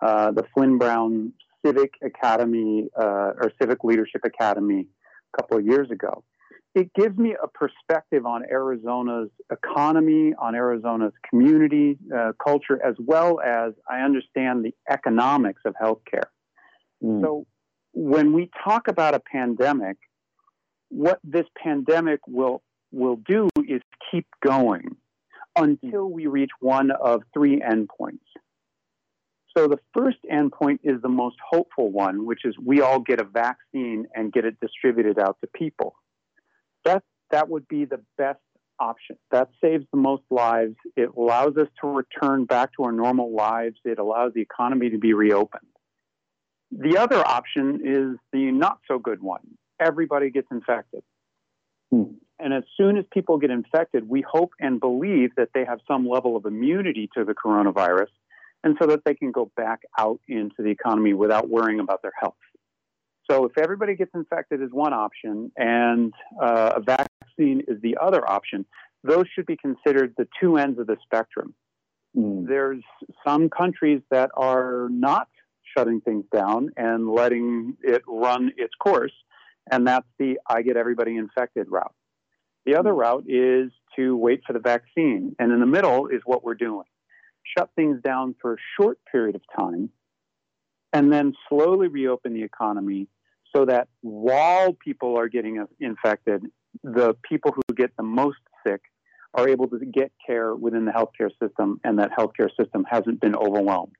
uh, 0.00 0.32
the 0.32 0.44
Flinn-Brown 0.54 1.32
Civic 1.64 1.92
Academy 2.02 2.88
uh, 2.98 3.32
or 3.38 3.52
Civic 3.60 3.84
Leadership 3.84 4.22
Academy 4.24 4.86
a 5.34 5.36
couple 5.36 5.58
of 5.58 5.66
years 5.66 5.90
ago 5.90 6.24
it 6.76 6.92
gives 6.92 7.16
me 7.16 7.34
a 7.42 7.48
perspective 7.48 8.26
on 8.26 8.44
Arizona's 8.44 9.30
economy, 9.50 10.34
on 10.38 10.54
Arizona's 10.54 11.14
community 11.28 11.96
uh, 12.14 12.32
culture, 12.46 12.78
as 12.84 12.94
well 12.98 13.40
as 13.40 13.72
I 13.90 14.00
understand 14.00 14.62
the 14.62 14.74
economics 14.88 15.62
of 15.64 15.74
healthcare. 15.82 16.28
Mm. 17.02 17.22
So 17.22 17.46
when 17.94 18.34
we 18.34 18.50
talk 18.62 18.88
about 18.88 19.14
a 19.14 19.20
pandemic, 19.20 19.96
what 20.90 21.18
this 21.24 21.46
pandemic 21.58 22.20
will 22.28 22.62
will 22.92 23.16
do 23.26 23.48
is 23.66 23.80
keep 24.10 24.26
going 24.46 24.96
until 25.56 26.10
we 26.10 26.26
reach 26.26 26.50
one 26.60 26.90
of 26.90 27.22
three 27.32 27.58
endpoints. 27.58 28.20
So 29.56 29.66
the 29.66 29.78
first 29.94 30.18
endpoint 30.30 30.80
is 30.84 31.00
the 31.00 31.08
most 31.08 31.36
hopeful 31.50 31.90
one, 31.90 32.26
which 32.26 32.44
is 32.44 32.54
we 32.62 32.82
all 32.82 33.00
get 33.00 33.18
a 33.18 33.24
vaccine 33.24 34.06
and 34.14 34.30
get 34.30 34.44
it 34.44 34.60
distributed 34.60 35.18
out 35.18 35.38
to 35.40 35.46
people 35.46 35.96
that 36.86 37.02
that 37.30 37.48
would 37.48 37.68
be 37.68 37.84
the 37.84 38.00
best 38.16 38.40
option. 38.78 39.16
That 39.30 39.48
saves 39.62 39.84
the 39.92 39.98
most 39.98 40.22
lives. 40.30 40.76
It 40.96 41.10
allows 41.16 41.56
us 41.56 41.68
to 41.80 41.88
return 41.88 42.44
back 42.44 42.70
to 42.76 42.84
our 42.84 42.92
normal 42.92 43.34
lives. 43.34 43.76
It 43.84 43.98
allows 43.98 44.32
the 44.34 44.40
economy 44.40 44.90
to 44.90 44.98
be 44.98 45.12
reopened. 45.12 45.66
The 46.70 46.98
other 46.98 47.24
option 47.26 47.80
is 47.84 48.18
the 48.32 48.50
not 48.52 48.78
so 48.88 48.98
good 48.98 49.22
one. 49.22 49.40
Everybody 49.80 50.30
gets 50.30 50.48
infected. 50.50 51.02
Hmm. 51.90 52.14
And 52.38 52.52
as 52.52 52.64
soon 52.76 52.98
as 52.98 53.04
people 53.12 53.38
get 53.38 53.50
infected, 53.50 54.08
we 54.08 54.22
hope 54.22 54.52
and 54.60 54.78
believe 54.78 55.30
that 55.36 55.50
they 55.54 55.64
have 55.64 55.78
some 55.88 56.06
level 56.06 56.36
of 56.36 56.44
immunity 56.44 57.08
to 57.16 57.24
the 57.24 57.34
coronavirus 57.34 58.08
and 58.62 58.76
so 58.80 58.88
that 58.88 59.04
they 59.04 59.14
can 59.14 59.32
go 59.32 59.50
back 59.56 59.80
out 59.98 60.20
into 60.28 60.56
the 60.58 60.68
economy 60.70 61.14
without 61.14 61.48
worrying 61.48 61.80
about 61.80 62.02
their 62.02 62.12
health. 62.20 62.34
So 63.30 63.44
if 63.44 63.58
everybody 63.58 63.96
gets 63.96 64.12
infected 64.14 64.62
is 64.62 64.70
one 64.70 64.92
option 64.92 65.50
and 65.56 66.12
uh, 66.40 66.74
a 66.76 66.80
vaccine 66.80 67.62
is 67.66 67.80
the 67.82 67.96
other 68.00 68.28
option, 68.28 68.64
those 69.02 69.24
should 69.34 69.46
be 69.46 69.56
considered 69.56 70.14
the 70.16 70.28
two 70.40 70.56
ends 70.56 70.78
of 70.78 70.86
the 70.86 70.96
spectrum. 71.02 71.54
Mm. 72.16 72.46
There's 72.46 72.82
some 73.26 73.48
countries 73.48 74.00
that 74.10 74.30
are 74.36 74.88
not 74.90 75.28
shutting 75.76 76.00
things 76.00 76.24
down 76.32 76.70
and 76.76 77.08
letting 77.10 77.76
it 77.82 78.02
run 78.06 78.52
its 78.56 78.74
course, 78.78 79.12
and 79.70 79.86
that's 79.86 80.06
the 80.18 80.38
I 80.48 80.62
get 80.62 80.76
everybody 80.76 81.16
infected 81.16 81.66
route. 81.68 81.94
The 82.64 82.76
other 82.76 82.92
mm. 82.92 82.98
route 82.98 83.24
is 83.28 83.72
to 83.96 84.16
wait 84.16 84.42
for 84.46 84.52
the 84.52 84.60
vaccine, 84.60 85.34
and 85.38 85.52
in 85.52 85.60
the 85.60 85.66
middle 85.66 86.06
is 86.06 86.20
what 86.24 86.44
we're 86.44 86.54
doing. 86.54 86.86
Shut 87.56 87.70
things 87.76 88.00
down 88.02 88.34
for 88.40 88.54
a 88.54 88.56
short 88.76 88.98
period 89.10 89.36
of 89.36 89.42
time 89.56 89.90
and 90.92 91.12
then 91.12 91.34
slowly 91.48 91.88
reopen 91.88 92.32
the 92.32 92.42
economy 92.42 93.06
so 93.54 93.64
that 93.64 93.88
while 94.00 94.72
people 94.72 95.18
are 95.18 95.28
getting 95.28 95.64
infected, 95.80 96.44
the 96.82 97.14
people 97.28 97.52
who 97.54 97.74
get 97.74 97.90
the 97.96 98.02
most 98.02 98.38
sick 98.66 98.80
are 99.34 99.48
able 99.48 99.68
to 99.68 99.78
get 99.84 100.12
care 100.26 100.54
within 100.54 100.86
the 100.86 100.92
healthcare 100.92 101.30
system, 101.42 101.80
and 101.84 101.98
that 101.98 102.10
healthcare 102.18 102.48
system 102.58 102.84
hasn't 102.88 103.20
been 103.20 103.36
overwhelmed. 103.36 103.92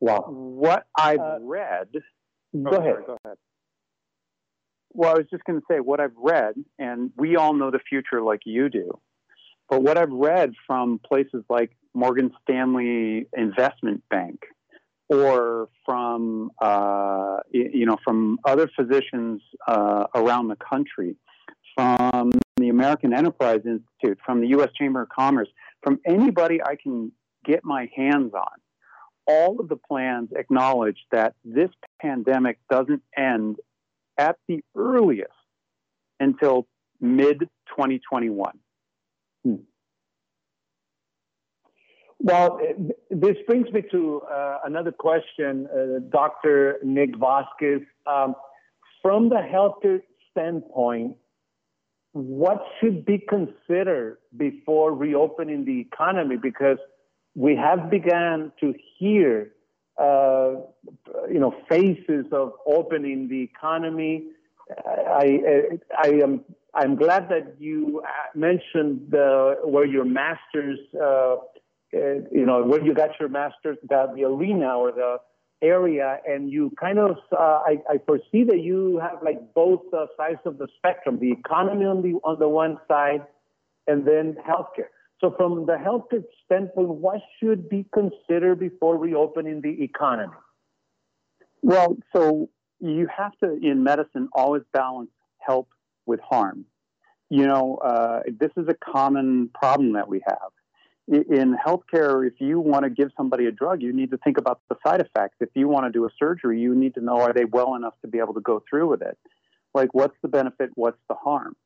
Wow. 0.00 0.24
What 0.28 0.84
I've 0.96 1.18
uh, 1.18 1.38
read. 1.40 1.88
Go, 2.54 2.70
oh, 2.70 2.76
ahead. 2.76 2.96
go 3.06 3.18
ahead. 3.24 3.36
Well, 4.90 5.10
I 5.10 5.14
was 5.14 5.26
just 5.28 5.42
going 5.44 5.58
to 5.58 5.66
say 5.68 5.80
what 5.80 5.98
I've 5.98 6.16
read, 6.16 6.54
and 6.78 7.10
we 7.16 7.36
all 7.36 7.52
know 7.52 7.72
the 7.72 7.80
future 7.80 8.22
like 8.22 8.40
you 8.44 8.68
do. 8.68 9.00
But 9.68 9.82
what 9.82 9.98
I've 9.98 10.12
read 10.12 10.52
from 10.66 11.00
places 11.04 11.42
like 11.48 11.72
Morgan 11.94 12.30
Stanley 12.42 13.26
Investment 13.36 14.04
Bank 14.08 14.40
or 15.08 15.68
from 15.84 16.50
uh, 16.60 17.38
you 17.50 17.86
know 17.86 17.96
from 18.04 18.38
other 18.44 18.70
physicians 18.76 19.42
uh, 19.66 20.04
around 20.14 20.48
the 20.48 20.56
country, 20.56 21.16
from 21.76 22.32
the 22.56 22.68
American 22.68 23.12
Enterprise 23.12 23.60
Institute, 23.64 24.18
from 24.24 24.40
the 24.40 24.48
U.S. 24.48 24.70
Chamber 24.78 25.02
of 25.02 25.08
Commerce, 25.08 25.48
from 25.82 26.00
anybody 26.06 26.60
I 26.62 26.76
can 26.80 27.12
get 27.44 27.64
my 27.64 27.88
hands 27.94 28.32
on. 28.34 28.58
All 29.26 29.58
of 29.58 29.68
the 29.68 29.76
plans 29.76 30.30
acknowledge 30.36 30.98
that 31.10 31.34
this 31.44 31.70
pandemic 32.00 32.58
doesn't 32.70 33.02
end 33.16 33.56
at 34.18 34.36
the 34.48 34.62
earliest 34.76 35.32
until 36.20 36.66
mid 37.00 37.40
2021. 37.68 38.58
Hmm. 39.44 39.54
Well, 42.24 42.58
this 43.10 43.36
brings 43.46 43.70
me 43.70 43.82
to 43.90 44.22
uh, 44.22 44.60
another 44.64 44.92
question, 44.92 45.68
uh, 45.70 45.98
Dr. 46.08 46.78
Nick 46.82 47.10
Vasquez. 47.18 47.82
Um, 48.06 48.34
from 49.02 49.28
the 49.28 49.42
healthcare 49.54 50.00
standpoint, 50.30 51.18
what 52.12 52.64
should 52.80 53.04
be 53.04 53.18
considered 53.28 54.16
before 54.38 54.94
reopening 54.94 55.66
the 55.66 55.78
economy? 55.80 56.36
Because 56.42 56.78
we 57.34 57.56
have 57.56 57.90
begun 57.90 58.52
to 58.60 58.72
hear, 58.98 59.50
uh, 59.98 60.54
you 61.30 61.40
know, 61.40 61.54
phases 61.68 62.24
of 62.32 62.52
opening 62.66 63.28
the 63.28 63.42
economy. 63.42 64.28
I, 64.86 65.40
I, 65.46 66.08
I 66.08 66.08
am 66.22 66.40
I'm 66.74 66.96
glad 66.96 67.28
that 67.28 67.56
you 67.58 68.02
uh, 68.02 68.08
mentioned 68.34 69.08
the, 69.10 69.58
where 69.62 69.86
your 69.86 70.04
master's 70.04 70.78
uh, 71.00 71.36
you 72.32 72.44
know, 72.46 72.62
where 72.64 72.82
you 72.84 72.94
got 72.94 73.10
your 73.20 73.28
master's, 73.28 73.78
the, 73.88 74.12
the 74.14 74.24
arena 74.24 74.76
or 74.76 74.92
the 74.92 75.18
area, 75.62 76.18
and 76.26 76.50
you 76.50 76.72
kind 76.78 76.98
of, 76.98 77.16
uh, 77.32 77.60
I, 77.66 77.78
I 77.88 77.98
foresee 78.06 78.44
that 78.44 78.60
you 78.60 78.98
have 79.02 79.22
like 79.22 79.54
both 79.54 79.82
uh, 79.92 80.06
sides 80.16 80.40
of 80.44 80.58
the 80.58 80.68
spectrum, 80.76 81.18
the 81.20 81.32
economy 81.32 81.84
on 81.84 82.02
the 82.02 82.14
on 82.24 82.38
the 82.38 82.48
one 82.48 82.78
side, 82.88 83.22
and 83.86 84.06
then 84.06 84.36
healthcare. 84.46 84.90
So, 85.20 85.34
from 85.36 85.66
the 85.66 85.76
healthcare 85.76 86.24
standpoint, 86.44 86.88
what 86.88 87.20
should 87.40 87.68
be 87.68 87.86
considered 87.94 88.58
before 88.58 88.98
reopening 88.98 89.60
the 89.62 89.82
economy? 89.82 90.34
Well, 91.62 91.96
so 92.14 92.50
you 92.80 93.08
have 93.16 93.32
to, 93.42 93.56
in 93.62 93.82
medicine, 93.84 94.28
always 94.34 94.62
balance 94.72 95.10
help 95.38 95.68
with 96.04 96.20
harm. 96.20 96.66
You 97.30 97.46
know, 97.46 97.76
uh, 97.76 98.20
this 98.38 98.50
is 98.56 98.68
a 98.68 98.74
common 98.74 99.50
problem 99.54 99.94
that 99.94 100.08
we 100.08 100.22
have 100.26 100.50
in 101.06 101.54
healthcare, 101.54 102.26
if 102.26 102.34
you 102.40 102.58
want 102.58 102.84
to 102.84 102.90
give 102.90 103.10
somebody 103.16 103.46
a 103.46 103.52
drug, 103.52 103.82
you 103.82 103.92
need 103.92 104.10
to 104.10 104.18
think 104.18 104.38
about 104.38 104.60
the 104.70 104.76
side 104.86 105.00
effects. 105.00 105.36
If 105.40 105.50
you 105.54 105.68
want 105.68 105.86
to 105.86 105.92
do 105.92 106.06
a 106.06 106.08
surgery, 106.18 106.60
you 106.60 106.74
need 106.74 106.94
to 106.94 107.00
know 107.00 107.20
are 107.20 107.32
they 107.32 107.44
well 107.44 107.74
enough 107.74 107.94
to 108.02 108.08
be 108.08 108.18
able 108.18 108.34
to 108.34 108.40
go 108.40 108.62
through 108.68 108.88
with 108.88 109.02
it? 109.02 109.18
Like, 109.74 109.92
what's 109.92 110.16
the 110.22 110.28
benefit? 110.28 110.70
What's 110.74 111.00
the 111.08 111.14
harm? 111.14 111.56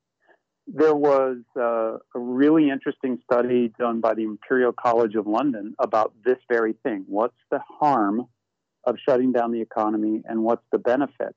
There 0.67 0.95
was 0.95 1.39
uh, 1.57 1.99
a 2.15 2.19
really 2.19 2.69
interesting 2.69 3.19
study 3.25 3.73
done 3.79 4.01
by 4.01 4.15
the 4.15 4.25
Imperial 4.25 4.73
College 4.73 5.15
of 5.15 5.27
London 5.27 5.75
about 5.79 6.13
this 6.25 6.39
very 6.49 6.75
thing. 6.83 7.05
What's 7.07 7.39
the 7.51 7.61
harm 7.81 8.27
of 8.85 8.97
shutting 9.07 9.33
down 9.33 9.53
the 9.53 9.61
economy 9.61 10.23
and 10.27 10.43
what's 10.43 10.65
the 10.73 10.79
benefit? 10.79 11.35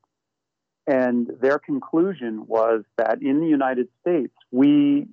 And 0.87 1.29
their 1.39 1.59
conclusion 1.59 2.45
was 2.47 2.83
that 2.97 3.21
in 3.21 3.39
the 3.39 3.47
United 3.47 3.87
States, 4.01 4.33
we 4.51 5.07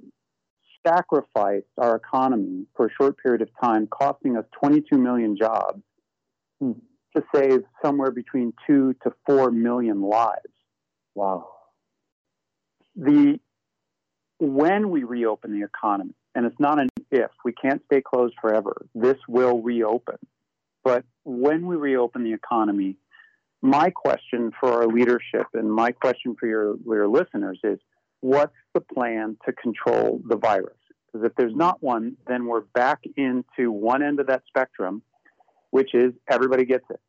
sacrificed 0.86 1.66
our 1.76 1.96
economy 1.96 2.66
for 2.76 2.86
a 2.86 2.90
short 3.00 3.16
period 3.22 3.42
of 3.42 3.48
time, 3.62 3.86
costing 3.86 4.36
us 4.36 4.44
22 4.60 4.96
million 4.96 5.36
jobs 5.36 5.82
hmm. 6.60 6.72
to 7.16 7.22
save 7.34 7.60
somewhere 7.84 8.10
between 8.10 8.52
two 8.66 8.94
to 9.02 9.12
four 9.26 9.50
million 9.50 10.02
lives. 10.02 10.52
Wow. 11.14 11.48
The 12.96 13.38
when 14.40 14.90
we 14.90 15.02
reopen 15.02 15.52
the 15.52 15.64
economy, 15.64 16.14
and 16.34 16.46
it's 16.46 16.60
not 16.60 16.80
an 16.80 16.88
if, 17.10 17.30
we 17.44 17.52
can't 17.52 17.82
stay 17.86 18.00
closed 18.00 18.34
forever. 18.40 18.86
This 18.94 19.16
will 19.26 19.60
reopen. 19.62 20.16
But 20.84 21.04
when 21.24 21.66
we 21.66 21.76
reopen 21.76 22.22
the 22.22 22.32
economy, 22.32 22.96
my 23.62 23.90
question 23.90 24.52
for 24.60 24.72
our 24.72 24.86
leadership 24.86 25.46
and 25.54 25.72
my 25.72 25.90
question 25.90 26.36
for 26.38 26.46
your, 26.46 26.76
your 26.86 27.08
listeners 27.08 27.58
is 27.64 27.78
what's 28.20 28.54
the 28.74 28.80
plan 28.80 29.36
to 29.46 29.52
control 29.52 30.20
the 30.26 30.36
virus? 30.36 30.76
Because 31.06 31.26
if 31.26 31.34
there's 31.36 31.54
not 31.54 31.82
one, 31.82 32.16
then 32.26 32.46
we're 32.46 32.60
back 32.60 33.00
into 33.16 33.72
one 33.72 34.02
end 34.02 34.20
of 34.20 34.26
that 34.26 34.42
spectrum, 34.46 35.02
which 35.70 35.94
is 35.94 36.12
everybody 36.28 36.64
gets 36.64 36.84
it. 36.90 37.00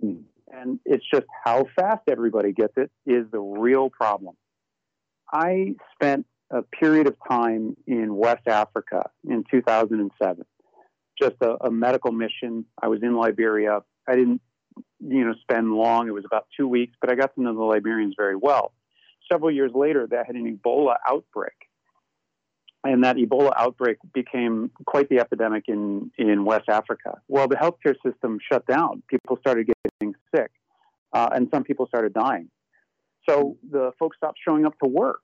Hmm. 0.00 0.22
And 0.52 0.80
it's 0.84 1.04
just 1.12 1.26
how 1.44 1.66
fast 1.76 2.02
everybody 2.08 2.52
gets 2.52 2.72
it 2.76 2.90
is 3.06 3.26
the 3.30 3.38
real 3.38 3.88
problem. 3.88 4.36
I 5.32 5.76
spent 5.94 6.26
a 6.50 6.62
period 6.62 7.06
of 7.06 7.14
time 7.28 7.76
in 7.86 8.16
West 8.16 8.48
Africa 8.48 9.08
in 9.28 9.44
2007, 9.48 10.44
just 11.16 11.36
a, 11.40 11.66
a 11.66 11.70
medical 11.70 12.10
mission. 12.10 12.64
I 12.82 12.88
was 12.88 13.00
in 13.04 13.14
Liberia. 13.14 13.82
I 14.08 14.16
didn't 14.16 14.40
you 15.00 15.24
know, 15.24 15.34
spend 15.40 15.72
long. 15.72 16.08
It 16.08 16.12
was 16.12 16.24
about 16.24 16.46
two 16.56 16.68
weeks, 16.68 16.96
but 17.00 17.10
I 17.10 17.14
got 17.14 17.34
to 17.34 17.42
know 17.42 17.54
the 17.54 17.62
Liberians 17.62 18.14
very 18.16 18.36
well. 18.36 18.72
Several 19.30 19.50
years 19.50 19.72
later, 19.74 20.06
they 20.10 20.16
had 20.16 20.34
an 20.34 20.58
Ebola 20.58 20.96
outbreak. 21.08 21.52
And 22.82 23.04
that 23.04 23.16
Ebola 23.16 23.52
outbreak 23.56 23.98
became 24.14 24.70
quite 24.86 25.08
the 25.10 25.18
epidemic 25.18 25.64
in, 25.68 26.10
in 26.16 26.44
West 26.44 26.68
Africa. 26.68 27.20
Well, 27.28 27.46
the 27.46 27.56
healthcare 27.56 27.94
system 28.04 28.38
shut 28.50 28.66
down. 28.66 29.02
People 29.08 29.36
started 29.38 29.70
getting 30.00 30.14
sick, 30.34 30.50
uh, 31.12 31.28
and 31.32 31.48
some 31.52 31.62
people 31.62 31.86
started 31.86 32.14
dying. 32.14 32.48
So 33.28 33.58
the 33.70 33.92
folks 33.98 34.16
stopped 34.16 34.38
showing 34.42 34.64
up 34.64 34.78
to 34.82 34.88
work 34.88 35.20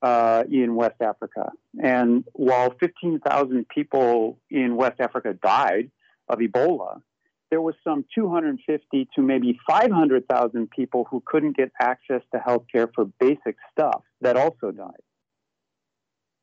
uh, 0.00 0.44
in 0.50 0.76
West 0.76 1.00
Africa. 1.00 1.50
And 1.82 2.24
while 2.32 2.74
15,000 2.80 3.68
people 3.68 4.38
in 4.50 4.76
West 4.76 5.00
Africa 5.00 5.34
died 5.34 5.90
of 6.28 6.38
Ebola, 6.38 7.02
there 7.50 7.60
was 7.60 7.74
some 7.82 8.04
250 8.14 9.08
to 9.14 9.22
maybe 9.22 9.58
500,000 9.66 10.70
people 10.70 11.06
who 11.10 11.22
couldn't 11.24 11.56
get 11.56 11.70
access 11.80 12.22
to 12.32 12.40
health 12.40 12.64
care 12.70 12.88
for 12.94 13.06
basic 13.18 13.56
stuff 13.72 14.02
that 14.20 14.36
also 14.36 14.70
died. 14.70 15.00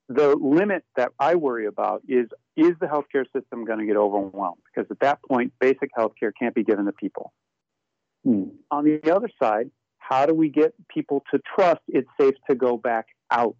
The 0.07 0.35
limit 0.35 0.83
that 0.95 1.12
I 1.19 1.35
worry 1.35 1.65
about 1.65 2.03
is 2.07 2.27
is 2.55 2.74
the 2.79 2.85
healthcare 2.85 3.25
system 3.33 3.65
going 3.65 3.79
to 3.79 3.85
get 3.85 3.97
overwhelmed? 3.97 4.62
Because 4.74 4.89
at 4.91 5.00
that 5.00 5.19
point, 5.27 5.53
basic 5.59 5.89
healthcare 5.97 6.31
can't 6.38 6.53
be 6.53 6.63
given 6.63 6.85
to 6.85 6.91
people. 6.91 7.33
Hmm. 8.24 8.43
On 8.69 8.85
the 8.85 9.12
other 9.12 9.29
side, 9.41 9.71
how 9.97 10.27
do 10.27 10.33
we 10.33 10.50
get 10.50 10.74
people 10.89 11.24
to 11.31 11.41
trust 11.55 11.81
it's 11.88 12.07
safe 12.19 12.35
to 12.50 12.55
go 12.55 12.77
back 12.77 13.08
out? 13.32 13.56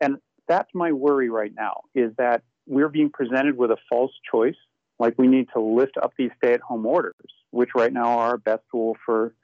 And 0.00 0.18
that's 0.46 0.68
my 0.74 0.92
worry 0.92 1.30
right 1.30 1.52
now 1.56 1.82
is 1.94 2.12
that 2.18 2.42
we're 2.66 2.88
being 2.88 3.10
presented 3.10 3.56
with 3.56 3.70
a 3.70 3.78
false 3.88 4.12
choice 4.30 4.56
like 4.98 5.14
we 5.18 5.26
need 5.26 5.48
to 5.54 5.60
lift 5.60 5.96
up 6.02 6.12
these 6.16 6.30
stay-at-home 6.38 6.86
orders, 6.86 7.14
which 7.50 7.70
right 7.74 7.92
now 7.92 8.18
are 8.18 8.28
our 8.30 8.38
best 8.38 8.62
tool 8.70 8.96
for 9.04 9.34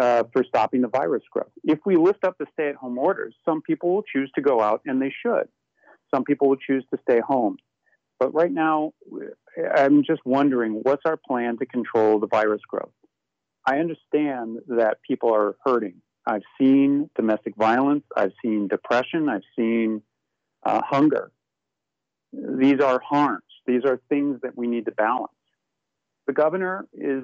uh, 0.00 0.24
for 0.32 0.44
stopping 0.44 0.80
the 0.80 0.88
virus 0.88 1.22
growth. 1.30 1.52
If 1.64 1.80
we 1.84 1.96
lift 1.96 2.24
up 2.24 2.36
the 2.38 2.46
stay-at-home 2.54 2.98
orders, 2.98 3.34
some 3.44 3.62
people 3.62 3.94
will 3.94 4.02
choose 4.02 4.30
to 4.34 4.42
go 4.42 4.60
out, 4.60 4.82
and 4.84 5.00
they 5.00 5.12
should. 5.24 5.48
Some 6.12 6.24
people 6.24 6.48
will 6.48 6.56
choose 6.56 6.84
to 6.92 6.98
stay 7.08 7.20
home. 7.20 7.56
But 8.18 8.34
right 8.34 8.52
now, 8.52 8.92
I'm 9.76 10.04
just 10.04 10.20
wondering 10.24 10.80
what's 10.82 11.02
our 11.06 11.16
plan 11.16 11.56
to 11.58 11.66
control 11.66 12.18
the 12.18 12.26
virus 12.26 12.60
growth? 12.68 12.92
I 13.66 13.76
understand 13.78 14.58
that 14.68 14.98
people 15.06 15.34
are 15.34 15.56
hurting. 15.64 16.02
I've 16.26 16.42
seen 16.60 17.08
domestic 17.16 17.54
violence, 17.56 18.04
I've 18.16 18.32
seen 18.42 18.68
depression, 18.68 19.28
I've 19.28 19.42
seen 19.56 20.02
uh, 20.64 20.80
hunger. 20.84 21.32
These 22.32 22.80
are 22.80 23.00
harms. 23.00 23.42
These 23.70 23.84
are 23.84 24.00
things 24.08 24.40
that 24.42 24.56
we 24.56 24.66
need 24.66 24.86
to 24.86 24.90
balance. 24.90 25.32
The 26.26 26.32
governor 26.32 26.88
is 26.92 27.22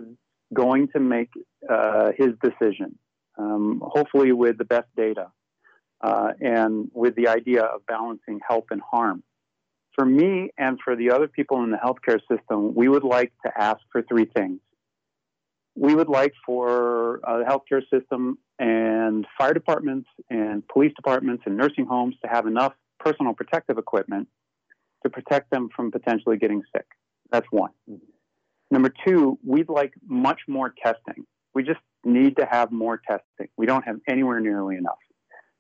going 0.55 0.89
to 0.95 1.01
make 1.01 1.31
uh, 1.69 2.13
his 2.17 2.31
decision, 2.41 2.99
um, 3.37 3.83
hopefully 3.85 4.31
with 4.31 4.57
the 4.57 4.65
best 4.65 4.87
data 4.97 5.33
uh, 6.01 6.33
and 6.41 6.89
with 6.95 7.17
the 7.17 7.27
idea 7.29 7.63
of 7.63 7.85
balancing 7.87 8.39
help 8.49 8.67
and 8.71 8.81
harm. 8.81 9.25
For 9.97 10.05
me 10.05 10.51
and 10.57 10.79
for 10.85 10.95
the 10.95 11.11
other 11.11 11.27
people 11.27 11.65
in 11.65 11.71
the 11.73 11.79
healthcare 11.79 12.21
system, 12.31 12.75
we 12.75 12.89
would 12.89 13.03
like 13.05 13.33
to 13.45 13.51
ask 13.57 13.81
for 13.91 14.03
three 14.03 14.27
things. 14.27 14.61
We 15.75 15.95
would 15.95 16.09
like 16.09 16.33
for 16.45 17.21
uh, 17.27 17.39
the 17.39 17.45
healthcare 17.45 17.83
system 17.93 18.39
and 18.59 19.27
fire 19.37 19.53
departments 19.53 20.09
and 20.31 20.67
police 20.69 20.93
departments 20.95 21.43
and 21.45 21.57
nursing 21.57 21.87
homes 21.87 22.15
to 22.23 22.29
have 22.31 22.47
enough 22.47 22.75
personal 23.01 23.35
protective 23.35 23.79
equipment 23.79 24.29
to 25.03 25.11
protect 25.11 25.51
them 25.51 25.69
from 25.75 25.91
potentially 25.91 26.37
getting 26.37 26.63
sick. 26.75 26.87
That's 27.31 27.47
one. 27.51 27.71
Number 28.71 28.93
two, 29.07 29.39
we'd 29.45 29.69
like 29.69 29.95
much 30.07 30.41
more 30.49 30.75
testing. 30.83 31.27
We 31.55 31.63
just 31.63 31.81
need 32.05 32.37
to 32.37 32.47
have 32.47 32.73
more 32.73 32.99
testing. 32.99 33.49
We 33.57 33.67
don't 33.67 33.85
have 33.85 33.97
anywhere 34.09 34.41
nearly 34.41 34.77
enough. 34.77 34.99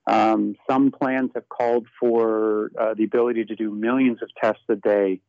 Um, 0.07 0.55
some 0.71 0.93
plans 0.93 1.31
have 1.35 1.49
called 1.49 1.87
for 1.99 2.71
uh, 2.79 2.95
the 2.95 3.05
ability 3.05 3.45
to 3.47 3.57
do 3.57 3.71
millions 3.71 4.19
of 4.23 4.29
tests 4.41 4.63
a 4.69 4.77
day. 4.77 5.21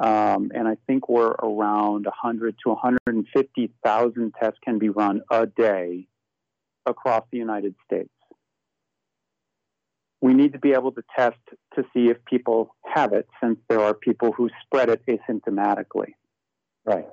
Um, 0.00 0.50
and 0.54 0.66
I 0.66 0.76
think 0.86 1.08
we're 1.08 1.30
around 1.30 2.06
100 2.06 2.56
to 2.64 2.70
150,000 2.70 4.34
tests 4.40 4.58
can 4.64 4.78
be 4.78 4.88
run 4.88 5.22
a 5.30 5.46
day 5.46 6.08
across 6.86 7.22
the 7.30 7.38
United 7.38 7.74
States 7.84 8.10
we 10.20 10.34
need 10.34 10.52
to 10.52 10.58
be 10.58 10.72
able 10.72 10.92
to 10.92 11.02
test 11.16 11.38
to 11.74 11.84
see 11.94 12.08
if 12.10 12.24
people 12.24 12.74
have 12.94 13.12
it 13.12 13.26
since 13.42 13.58
there 13.68 13.80
are 13.80 13.94
people 13.94 14.32
who 14.32 14.50
spread 14.64 14.90
it 14.90 15.02
asymptomatically. 15.06 16.14
Right. 16.84 17.06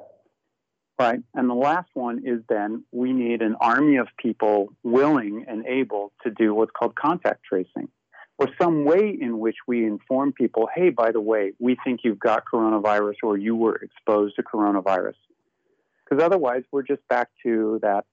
Right. 1.00 1.20
And 1.36 1.50
the 1.50 1.54
last 1.54 1.90
one 1.94 2.24
is 2.26 2.42
then 2.50 2.84
we 2.92 3.14
need 3.14 3.42
an 3.42 3.56
army 3.62 3.98
of 3.98 4.08
people 4.18 4.74
willing 4.84 5.46
and 5.48 5.66
able 5.68 6.12
to 6.24 6.32
do 6.32 6.56
what's 6.56 6.72
called 6.72 6.96
contact 6.96 7.44
tracing 7.44 7.90
or 8.40 8.50
some 8.62 8.86
way 8.86 9.18
in 9.20 9.40
which 9.40 9.56
we 9.68 9.86
inform 9.86 10.32
people, 10.32 10.68
hey, 10.74 10.90
by 10.90 11.12
the 11.12 11.22
way, 11.22 11.54
we 11.60 11.78
think 11.84 12.02
you've 12.04 12.20
got 12.20 12.44
coronavirus 12.52 13.16
or 13.24 13.38
you 13.38 13.56
were 13.56 13.76
exposed 13.76 14.36
to 14.36 14.44
coronavirus. 14.44 15.16
Because 16.04 16.24
otherwise, 16.24 16.64
we're 16.72 16.84
just 16.84 17.02
back 17.10 17.30
to 17.44 17.80
that 17.82 18.06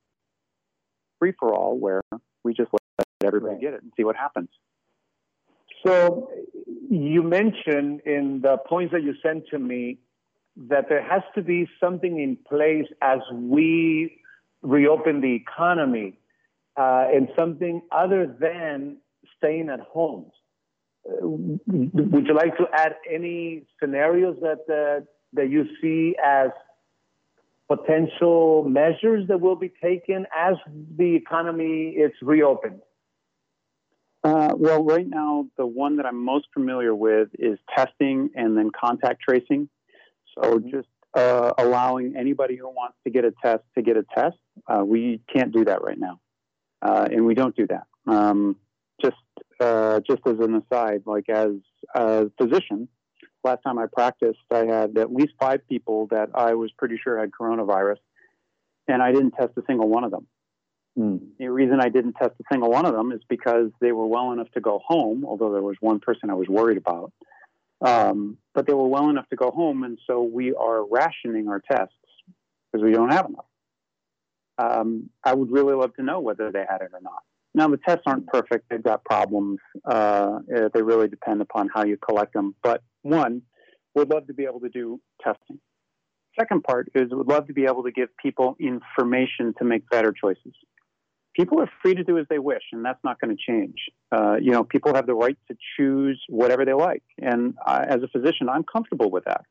free 1.19 1.33
for 1.39 1.55
all 1.55 1.79
where 1.79 2.01
we 2.43 2.55
just 2.55 2.71
let 2.73 3.07
everybody 3.23 3.55
right. 3.55 3.61
get 3.61 3.75
it 3.75 3.83
and 3.83 3.93
see 3.97 4.05
what 4.05 4.17
happens. 4.17 4.49
So 5.85 6.31
you 6.91 7.23
mentioned 7.23 8.01
in 8.07 8.41
the 8.43 8.57
points 8.69 8.93
that 8.93 9.03
you 9.03 9.15
sent 9.23 9.49
to 9.49 9.59
me 9.59 9.99
that 10.57 10.89
there 10.89 11.03
has 11.03 11.23
to 11.35 11.43
be 11.43 11.69
something 11.81 12.21
in 12.21 12.37
place 12.49 12.87
as 13.03 13.19
we 13.33 14.21
reopen 14.63 15.21
the 15.21 15.35
economy 15.35 16.19
uh, 16.77 17.07
and 17.13 17.29
something 17.37 17.83
other 17.91 18.27
than 18.27 18.99
staying 19.37 19.69
at 19.69 19.81
home. 19.81 20.31
Uh, 21.07 21.27
would 21.27 22.27
you 22.27 22.35
like 22.35 22.57
to 22.57 22.65
add 22.73 22.95
any 23.11 23.67
scenarios 23.79 24.37
that 24.41 24.61
uh, 24.73 25.05
that 25.35 25.51
you 25.51 25.67
see 25.83 26.17
as 26.25 26.51
potential 27.69 28.65
measures 28.65 29.27
that 29.29 29.41
will 29.41 29.57
be 29.57 29.71
taken 29.83 30.27
as 30.35 30.55
the 30.97 31.15
economy 31.15 31.89
is 31.91 32.13
reopened? 32.23 32.81
Uh, 34.25 34.55
well, 34.57 34.83
right 34.83 35.07
now, 35.07 35.47
the 35.59 35.67
one 35.67 35.99
that 35.99 36.07
I'm 36.07 36.25
most 36.25 36.47
familiar 36.55 36.95
with 36.95 37.29
is 37.39 37.59
testing 37.77 38.31
and 38.35 38.57
then 38.57 38.71
contact 38.71 39.21
tracing. 39.21 39.69
So 40.35 40.59
mm-hmm. 40.59 40.71
just 40.71 40.89
uh, 41.15 41.53
allowing 41.59 42.17
anybody 42.17 42.57
who 42.57 42.69
wants 42.69 42.97
to 43.05 43.11
get 43.11 43.25
a 43.25 43.33
test 43.43 43.63
to 43.77 43.83
get 43.83 43.99
a 43.99 44.05
test. 44.15 44.37
Uh, 44.67 44.83
we 44.85 45.21
can't 45.33 45.53
do 45.53 45.65
that 45.67 45.83
right 45.83 45.99
now, 45.99 46.21
uh, 46.83 47.07
and 47.11 47.27
we 47.27 47.35
don't 47.35 47.55
do 47.55 47.67
that. 47.69 47.87
Um, 48.07 48.57
just 49.01 49.17
uh, 49.61 50.01
just 50.01 50.23
as 50.27 50.39
an 50.41 50.55
aside, 50.55 51.03
like 51.07 51.29
as 51.29 51.53
a 51.95 52.31
physician, 52.41 52.89
last 53.45 53.63
time 53.63 53.79
I 53.79 53.87
practiced, 53.93 54.41
I 54.51 54.65
had 54.67 54.97
at 54.97 55.13
least 55.13 55.35
five 55.39 55.61
people 55.69 56.09
that 56.11 56.31
I 56.35 56.55
was 56.55 56.73
pretty 56.73 56.99
sure 57.03 57.19
had 57.19 57.31
coronavirus, 57.31 57.99
and 58.89 59.03
I 59.03 59.13
didn't 59.13 59.33
test 59.33 59.51
a 59.57 59.63
single 59.67 59.89
one 59.89 60.05
of 60.05 60.11
them. 60.11 60.27
Mm. 60.99 61.21
The 61.39 61.49
reason 61.49 61.81
I 61.81 61.89
didn't 61.89 62.15
test 62.15 62.33
a 62.41 62.45
single 62.51 62.71
one 62.71 62.87
of 62.87 62.95
them 62.95 63.11
is 63.13 63.21
because 63.29 63.71
they 63.81 63.93
were 63.93 64.07
well 64.07 64.33
enough 64.33 64.51
to 64.53 64.61
go 64.61 64.81
home, 64.87 65.25
although 65.25 65.53
there 65.53 65.63
was 65.63 65.77
one 65.81 65.99
person 65.99 66.31
I 66.31 66.35
was 66.35 66.49
worried 66.49 66.79
about. 66.79 67.13
Um, 67.85 68.39
but 68.55 68.67
they 68.67 68.73
were 68.73 68.87
well 68.87 69.11
enough 69.11 69.29
to 69.31 69.37
go 69.37 69.51
home, 69.51 69.83
and 69.83 69.99
so 70.07 70.23
we 70.23 70.55
are 70.55 70.87
rationing 70.87 71.49
our 71.49 71.61
tests 71.61 71.95
because 72.73 72.85
we 72.85 72.93
don't 72.93 73.13
have 73.13 73.27
enough. 73.27 73.47
Um, 74.57 75.11
I 75.25 75.35
would 75.35 75.51
really 75.51 75.75
love 75.75 75.95
to 75.97 76.03
know 76.03 76.21
whether 76.21 76.53
they 76.53 76.65
had 76.69 76.81
it 76.81 76.91
or 76.93 77.01
not. 77.03 77.23
Now, 77.57 77.69
the 77.69 77.77
tests 77.77 78.03
aren't 78.07 78.27
perfect, 78.29 78.67
they've 78.71 78.83
got 78.83 79.05
problems. 79.05 79.59
Uh, 79.85 80.39
they 80.73 80.83
really 80.83 81.09
depend 81.09 81.41
upon 81.41 81.69
how 81.73 81.85
you 81.85 81.97
collect 81.97 82.33
them. 82.33 82.55
But 82.63 82.83
one, 83.03 83.43
would 83.95 84.11
love 84.11 84.27
to 84.29 84.35
be 84.35 84.45
able 84.45 84.61
to 84.61 84.69
do 84.69 85.01
testing. 85.23 85.61
Second 86.39 86.65
part 86.65 86.91
is 86.95 87.11
would 87.13 87.29
love 87.29 87.47
to 87.47 87.53
be 87.53 87.65
able 87.65 87.85
to 87.85 87.93
give 87.93 88.09
people 88.17 88.57
information 88.59 89.55
to 89.59 89.65
make 89.65 89.89
better 89.89 90.13
choices 90.13 90.53
people 91.35 91.61
are 91.61 91.71
free 91.83 91.95
to 91.95 92.05
do 92.05 92.19
as 92.19 92.27
they 92.31 92.39
wish, 92.39 92.63
and 92.73 92.85
that's 92.85 93.03
not 93.05 93.21
going 93.21 93.37
to 93.37 93.43
change. 93.43 93.77
Uh, 94.11 94.37
you 94.41 94.51
know, 94.51 94.65
people 94.65 94.95
have 94.95 95.07
the 95.07 95.15
right 95.15 95.37
to 95.49 95.57
choose 95.77 96.23
whatever 96.29 96.65
they 96.65 96.73
like, 96.73 97.03
and 97.19 97.55
I, 97.65 97.85
as 97.85 98.03
a 98.03 98.09
physician, 98.09 98.49
I'm 98.49 98.65
comfortable 98.65 99.11
with 99.11 99.25
that. 99.25 99.45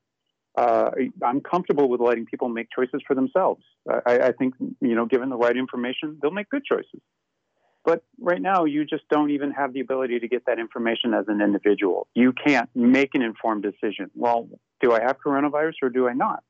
Uh, 0.56 0.92
I'm 1.24 1.42
comfortable 1.42 1.90
with 1.90 2.00
letting 2.00 2.26
people 2.26 2.48
make 2.48 2.68
choices 2.76 3.02
for 3.08 3.16
themselves. 3.16 3.64
I, 4.06 4.20
I 4.20 4.32
think, 4.34 4.54
you 4.60 4.96
know, 4.96 5.06
given 5.06 5.30
the 5.30 5.36
right 5.36 5.58
information, 5.58 6.20
they'll 6.22 6.32
make 6.32 6.50
good 6.50 6.64
choices. 6.64 7.02
But 7.84 8.04
right 8.20 8.42
now, 8.42 8.66
you 8.66 8.86
just 8.86 9.04
don't 9.10 9.32
even 9.32 9.52
have 9.52 9.74
the 9.74 9.82
ability 9.82 10.20
to 10.20 10.28
get 10.28 10.46
that 10.46 10.60
information 10.60 11.14
as 11.14 11.26
an 11.28 11.42
individual. 11.42 12.08
You 12.14 12.34
can't 12.34 12.70
make 12.76 13.10
an 13.14 13.22
informed 13.22 13.64
decision. 13.64 14.10
Well, 14.16 14.48
do 14.80 14.94
I 14.94 15.02
have 15.02 15.18
coronavirus 15.26 15.74
or 15.82 15.90
do 15.90 16.08
I 16.08 16.14
not? 16.14 16.44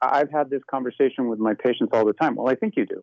I've 0.00 0.30
had 0.30 0.48
this 0.48 0.62
conversation 0.70 1.28
with 1.28 1.40
my 1.40 1.54
patients 1.54 1.90
all 1.92 2.04
the 2.04 2.12
time. 2.12 2.36
Well, 2.36 2.48
I 2.48 2.54
think 2.54 2.74
you 2.76 2.86
do. 2.86 3.02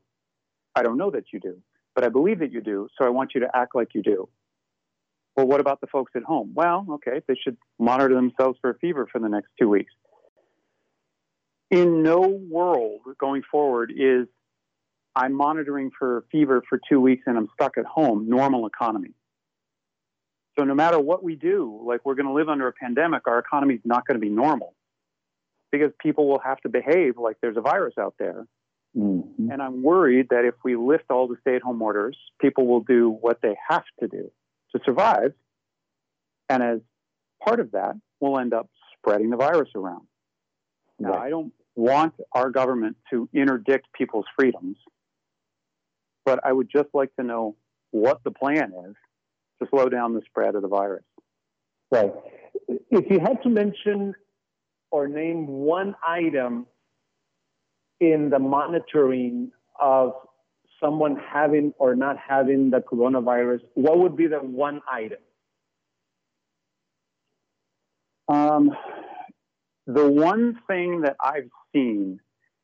I 0.75 0.83
don't 0.83 0.97
know 0.97 1.11
that 1.11 1.25
you 1.31 1.39
do, 1.39 1.61
but 1.93 2.03
I 2.03 2.09
believe 2.09 2.39
that 2.39 2.51
you 2.51 2.61
do, 2.61 2.87
so 2.97 3.05
I 3.05 3.09
want 3.09 3.31
you 3.33 3.41
to 3.41 3.49
act 3.53 3.75
like 3.75 3.89
you 3.93 4.03
do. 4.03 4.29
Well, 5.35 5.47
what 5.47 5.59
about 5.59 5.81
the 5.81 5.87
folks 5.87 6.13
at 6.15 6.23
home? 6.23 6.51
Well, 6.53 6.85
okay, 6.91 7.21
they 7.27 7.35
should 7.35 7.57
monitor 7.77 8.15
themselves 8.15 8.57
for 8.61 8.69
a 8.69 8.77
fever 8.77 9.07
for 9.11 9.19
the 9.19 9.29
next 9.29 9.49
two 9.59 9.69
weeks. 9.69 9.91
In 11.71 12.03
no 12.03 12.21
world 12.21 13.01
going 13.19 13.41
forward 13.51 13.91
is 13.95 14.27
I'm 15.15 15.33
monitoring 15.33 15.91
for 15.97 16.25
fever 16.31 16.61
for 16.69 16.79
two 16.89 17.01
weeks 17.01 17.23
and 17.25 17.37
I'm 17.37 17.47
stuck 17.53 17.77
at 17.77 17.85
home, 17.85 18.29
normal 18.29 18.67
economy. 18.67 19.11
So 20.57 20.63
no 20.63 20.73
matter 20.73 20.99
what 20.99 21.23
we 21.23 21.35
do, 21.35 21.81
like 21.85 22.05
we're 22.05 22.15
going 22.15 22.27
to 22.27 22.33
live 22.33 22.47
under 22.47 22.67
a 22.67 22.73
pandemic, 22.73 23.27
our 23.27 23.39
economy 23.39 23.75
is 23.75 23.81
not 23.83 24.07
going 24.07 24.15
to 24.15 24.25
be 24.25 24.29
normal 24.29 24.73
because 25.71 25.91
people 26.01 26.27
will 26.29 26.39
have 26.39 26.59
to 26.61 26.69
behave 26.69 27.17
like 27.17 27.37
there's 27.41 27.57
a 27.57 27.61
virus 27.61 27.95
out 27.99 28.15
there 28.19 28.45
Mm-hmm. 28.97 29.51
And 29.51 29.61
I'm 29.61 29.83
worried 29.83 30.27
that 30.29 30.45
if 30.45 30.55
we 30.63 30.75
lift 30.75 31.05
all 31.09 31.27
the 31.27 31.35
stay 31.41 31.55
at 31.55 31.61
home 31.61 31.81
orders, 31.81 32.17
people 32.39 32.65
will 32.67 32.81
do 32.81 33.09
what 33.09 33.41
they 33.41 33.55
have 33.69 33.83
to 33.99 34.07
do 34.07 34.31
to 34.73 34.79
survive. 34.85 35.33
And 36.49 36.63
as 36.63 36.79
part 37.43 37.59
of 37.59 37.71
that, 37.71 37.95
we'll 38.19 38.39
end 38.39 38.53
up 38.53 38.69
spreading 38.97 39.29
the 39.29 39.37
virus 39.37 39.69
around. 39.75 40.07
Now, 40.99 41.09
right. 41.09 41.23
I 41.23 41.29
don't 41.29 41.51
want 41.75 42.13
our 42.31 42.49
government 42.49 42.95
to 43.09 43.27
interdict 43.33 43.87
people's 43.93 44.25
freedoms, 44.37 44.77
but 46.23 46.39
I 46.45 46.53
would 46.53 46.69
just 46.73 46.89
like 46.93 47.13
to 47.17 47.23
know 47.23 47.55
what 47.91 48.23
the 48.23 48.31
plan 48.31 48.71
is 48.87 48.95
to 49.61 49.69
slow 49.69 49.89
down 49.89 50.13
the 50.13 50.21
spread 50.25 50.55
of 50.55 50.61
the 50.61 50.67
virus. 50.67 51.03
Right. 51.91 52.13
If 52.67 53.11
you 53.11 53.19
had 53.19 53.43
to 53.43 53.49
mention 53.49 54.15
or 54.91 55.07
name 55.07 55.47
one 55.47 55.95
item 56.07 56.67
in 57.99 58.29
the 58.29 58.39
monitoring 58.39 59.51
of 59.79 60.13
someone 60.81 61.15
having 61.15 61.73
or 61.77 61.95
not 61.95 62.17
having 62.17 62.69
the 62.69 62.79
coronavirus, 62.79 63.61
what 63.73 63.99
would 63.99 64.15
be 64.15 64.27
the 64.27 64.37
one 64.37 64.81
item? 64.91 65.19
Um, 68.27 68.71
the 69.87 70.09
one 70.09 70.59
thing 70.67 71.01
that 71.01 71.15
I've 71.23 71.49
seen 71.73 72.19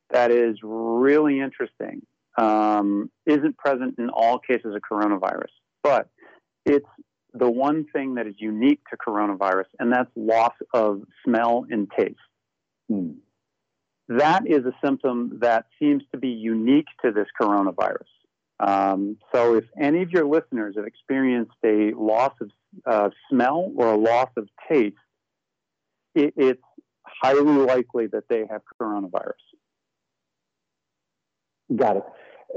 that 0.10 0.32
is 0.32 0.58
really 0.64 1.40
interesting 1.40 2.02
um, 2.38 3.10
isn't 3.26 3.58
present 3.58 3.96
in 4.00 4.10
all 4.10 4.40
cases 4.40 4.76
of 4.76 4.82
coronavirus, 4.82 5.52
but 5.84 6.10
it's 6.66 6.88
the 7.34 7.50
one 7.50 7.86
thing 7.94 8.16
that 8.16 8.28
is 8.28 8.36
unique 8.38 8.82
to 8.90 8.98
coronavirus, 8.98 9.66
and 9.80 9.94
that's 9.94 10.10
loss 10.16 10.54
of 10.74 11.04
smell 11.24 11.66
and 11.70 11.90
taste. 11.98 12.18
Hmm 12.90 13.12
that 14.20 14.48
is 14.48 14.66
a 14.66 14.74
symptom 14.84 15.40
that 15.42 15.66
seems 15.80 16.04
to 16.12 16.18
be 16.18 16.30
unique 16.30 16.88
to 17.04 17.12
this 17.12 17.28
coronavirus. 17.40 18.08
Um, 18.60 19.18
so, 19.34 19.56
if 19.56 19.66
any 19.80 20.04
of 20.04 20.12
your 20.12 20.26
listeners 20.26 20.76
have 20.76 20.86
experienced 20.86 21.52
a 21.66 21.94
loss 21.98 22.34
of 22.42 22.52
uh, 22.86 23.10
smell 23.30 23.72
or 23.76 23.94
a 23.94 23.98
loss 23.98 24.30
of 24.38 24.48
taste, 24.70 24.96
it, 26.14 26.34
it's 26.38 26.62
highly 27.04 27.42
likely 27.44 28.08
that 28.08 28.26
they 28.30 28.46
have 28.50 28.62
coronavirus. 28.80 29.34
Got 31.76 31.98
it. 31.98 32.04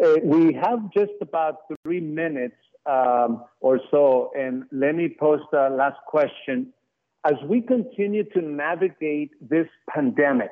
Uh, 0.03 0.21
we 0.25 0.53
have 0.55 0.93
just 0.93 1.13
about 1.23 1.59
three 1.85 2.01
minutes 2.01 2.57
um, 2.85 3.45
or 3.61 3.81
so, 3.91 4.31
and 4.37 4.65
let 4.73 4.95
me 4.95 5.15
post 5.19 5.45
a 5.53 5.71
last 5.71 5.99
question. 6.07 6.73
As 7.25 7.35
we 7.49 7.63
continue 7.63 8.25
to 8.25 8.43
navigate 8.43 9.31
this 9.41 9.69
pandemic, 9.89 10.51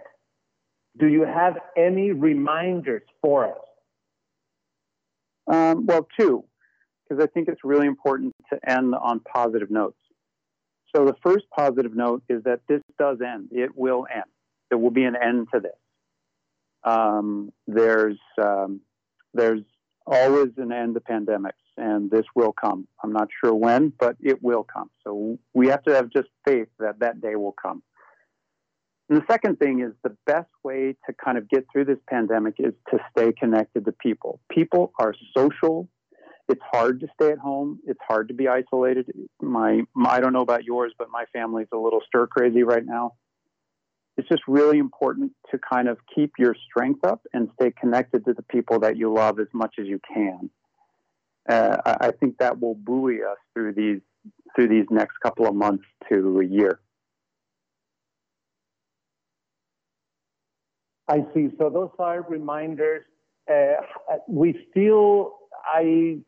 do 0.99 1.07
you 1.07 1.25
have 1.25 1.59
any 1.77 2.13
reminders 2.13 3.03
for 3.21 3.47
us? 3.47 3.59
Um, 5.47 5.87
well, 5.87 6.07
two, 6.19 6.45
because 7.09 7.23
I 7.23 7.27
think 7.27 7.49
it's 7.49 7.63
really 7.65 7.87
important 7.87 8.35
to 8.53 8.59
end 8.69 8.95
on 8.95 9.21
positive 9.21 9.71
notes. 9.71 9.97
So 10.95 11.07
the 11.07 11.17
first 11.23 11.47
positive 11.57 11.95
note 11.95 12.23
is 12.29 12.43
that 12.45 12.61
this 12.69 12.83
does 12.99 13.19
end. 13.21 13.49
It 13.51 13.77
will 13.77 14.07
end. 14.15 14.25
There 14.69 14.79
will 14.79 14.91
be 14.91 15.05
an 15.05 15.17
end 15.17 15.49
to 15.55 15.61
this. 15.61 15.73
Um, 16.85 17.53
there's 17.67 18.19
um, 18.43 18.81
there's 19.33 19.63
always 20.07 20.51
an 20.59 20.73
end 20.73 20.95
to 20.95 21.01
pandemics, 21.01 21.53
and 21.77 22.11
this 22.11 22.27
will 22.35 22.53
come. 22.53 22.87
I'm 23.03 23.13
not 23.13 23.29
sure 23.43 23.55
when, 23.55 23.93
but 23.99 24.17
it 24.21 24.43
will 24.43 24.65
come. 24.65 24.91
So 25.05 25.39
we 25.55 25.69
have 25.69 25.83
to 25.85 25.95
have 25.95 26.11
just 26.11 26.29
faith 26.47 26.69
that 26.79 26.99
that 27.01 27.21
day 27.21 27.37
will 27.37 27.55
come. 27.61 27.83
And 29.09 29.21
the 29.21 29.25
second 29.31 29.59
thing 29.59 29.81
is 29.81 29.93
the 30.03 30.17
best 30.27 30.51
way 30.63 30.97
to 31.07 31.13
kind 31.13 31.37
of 31.37 31.49
get 31.49 31.67
through 31.73 31.87
this 31.87 31.99
pandemic 32.09 32.55
is 32.59 32.73
to 32.91 32.99
stay 33.11 33.33
connected 33.33 33.85
to 33.85 33.93
people. 33.93 34.41
People 34.51 34.93
are 34.99 35.15
social. 35.37 35.89
It's 36.49 36.61
hard 36.73 37.01
to 37.01 37.09
stay 37.15 37.31
at 37.31 37.39
home. 37.39 37.81
It's 37.87 38.01
hard 38.07 38.29
to 38.29 38.35
be 38.35 38.49
isolated. 38.49 39.11
My, 39.41 39.83
my 39.95 40.11
I 40.11 40.21
don't 40.21 40.33
know 40.33 40.41
about 40.41 40.65
yours, 40.65 40.93
but 40.99 41.09
my 41.11 41.25
family's 41.33 41.69
a 41.73 41.77
little 41.77 42.01
stir 42.07 42.27
crazy 42.27 42.63
right 42.63 42.85
now. 42.85 43.15
It's 44.17 44.29
just 44.29 44.43
really 44.47 44.79
important 44.79 45.33
to 45.51 45.59
kind 45.59 45.89
of 45.89 45.99
keep 46.15 46.33
your 46.39 46.55
strength 46.71 47.05
up 47.05 47.23
and 47.33 47.49
stay 47.61 47.73
connected 47.79 48.25
to 48.27 48.35
the 48.35 48.43
people 48.43 48.81
that 48.81 48.97
you 48.97 49.13
love 49.13 49.41
as 49.41 49.47
much 49.55 49.77
as 49.79 49.87
you 49.87 50.01
can. 50.13 50.51
Uh, 51.49 51.77
I 51.85 52.13
think 52.13 52.39
that 52.39 52.61
will 52.61 52.75
buoy 52.75 53.23
us 53.23 53.39
through 53.53 53.73
these 53.75 54.01
through 54.55 54.69
these 54.69 54.85
next 54.91 55.19
couple 55.23 55.49
of 55.49 55.55
months 55.55 55.85
to 56.09 56.41
a 56.41 56.45
year. 56.45 56.81
I 61.09 61.25
see. 61.35 61.49
So 61.59 61.71
those 61.71 61.91
are 61.99 62.23
reminders. 62.23 63.05
Uh, 63.51 63.75
we 64.29 64.67
still, 64.71 65.35
I, 65.73 66.19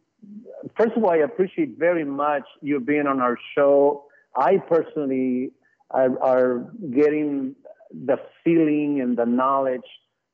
first 0.77 0.97
of 0.97 1.05
all, 1.05 1.11
I 1.11 1.19
appreciate 1.19 1.79
very 1.79 2.05
much 2.05 2.45
you 2.61 2.81
being 2.81 3.07
on 3.07 3.21
our 3.21 3.37
show. 3.57 4.05
I 4.37 4.59
personally 4.69 5.53
are, 5.91 6.21
are 6.21 6.73
getting 6.91 7.55
the 7.93 8.17
feeling 8.43 9.01
and 9.01 9.17
the 9.17 9.25
knowledge 9.25 9.83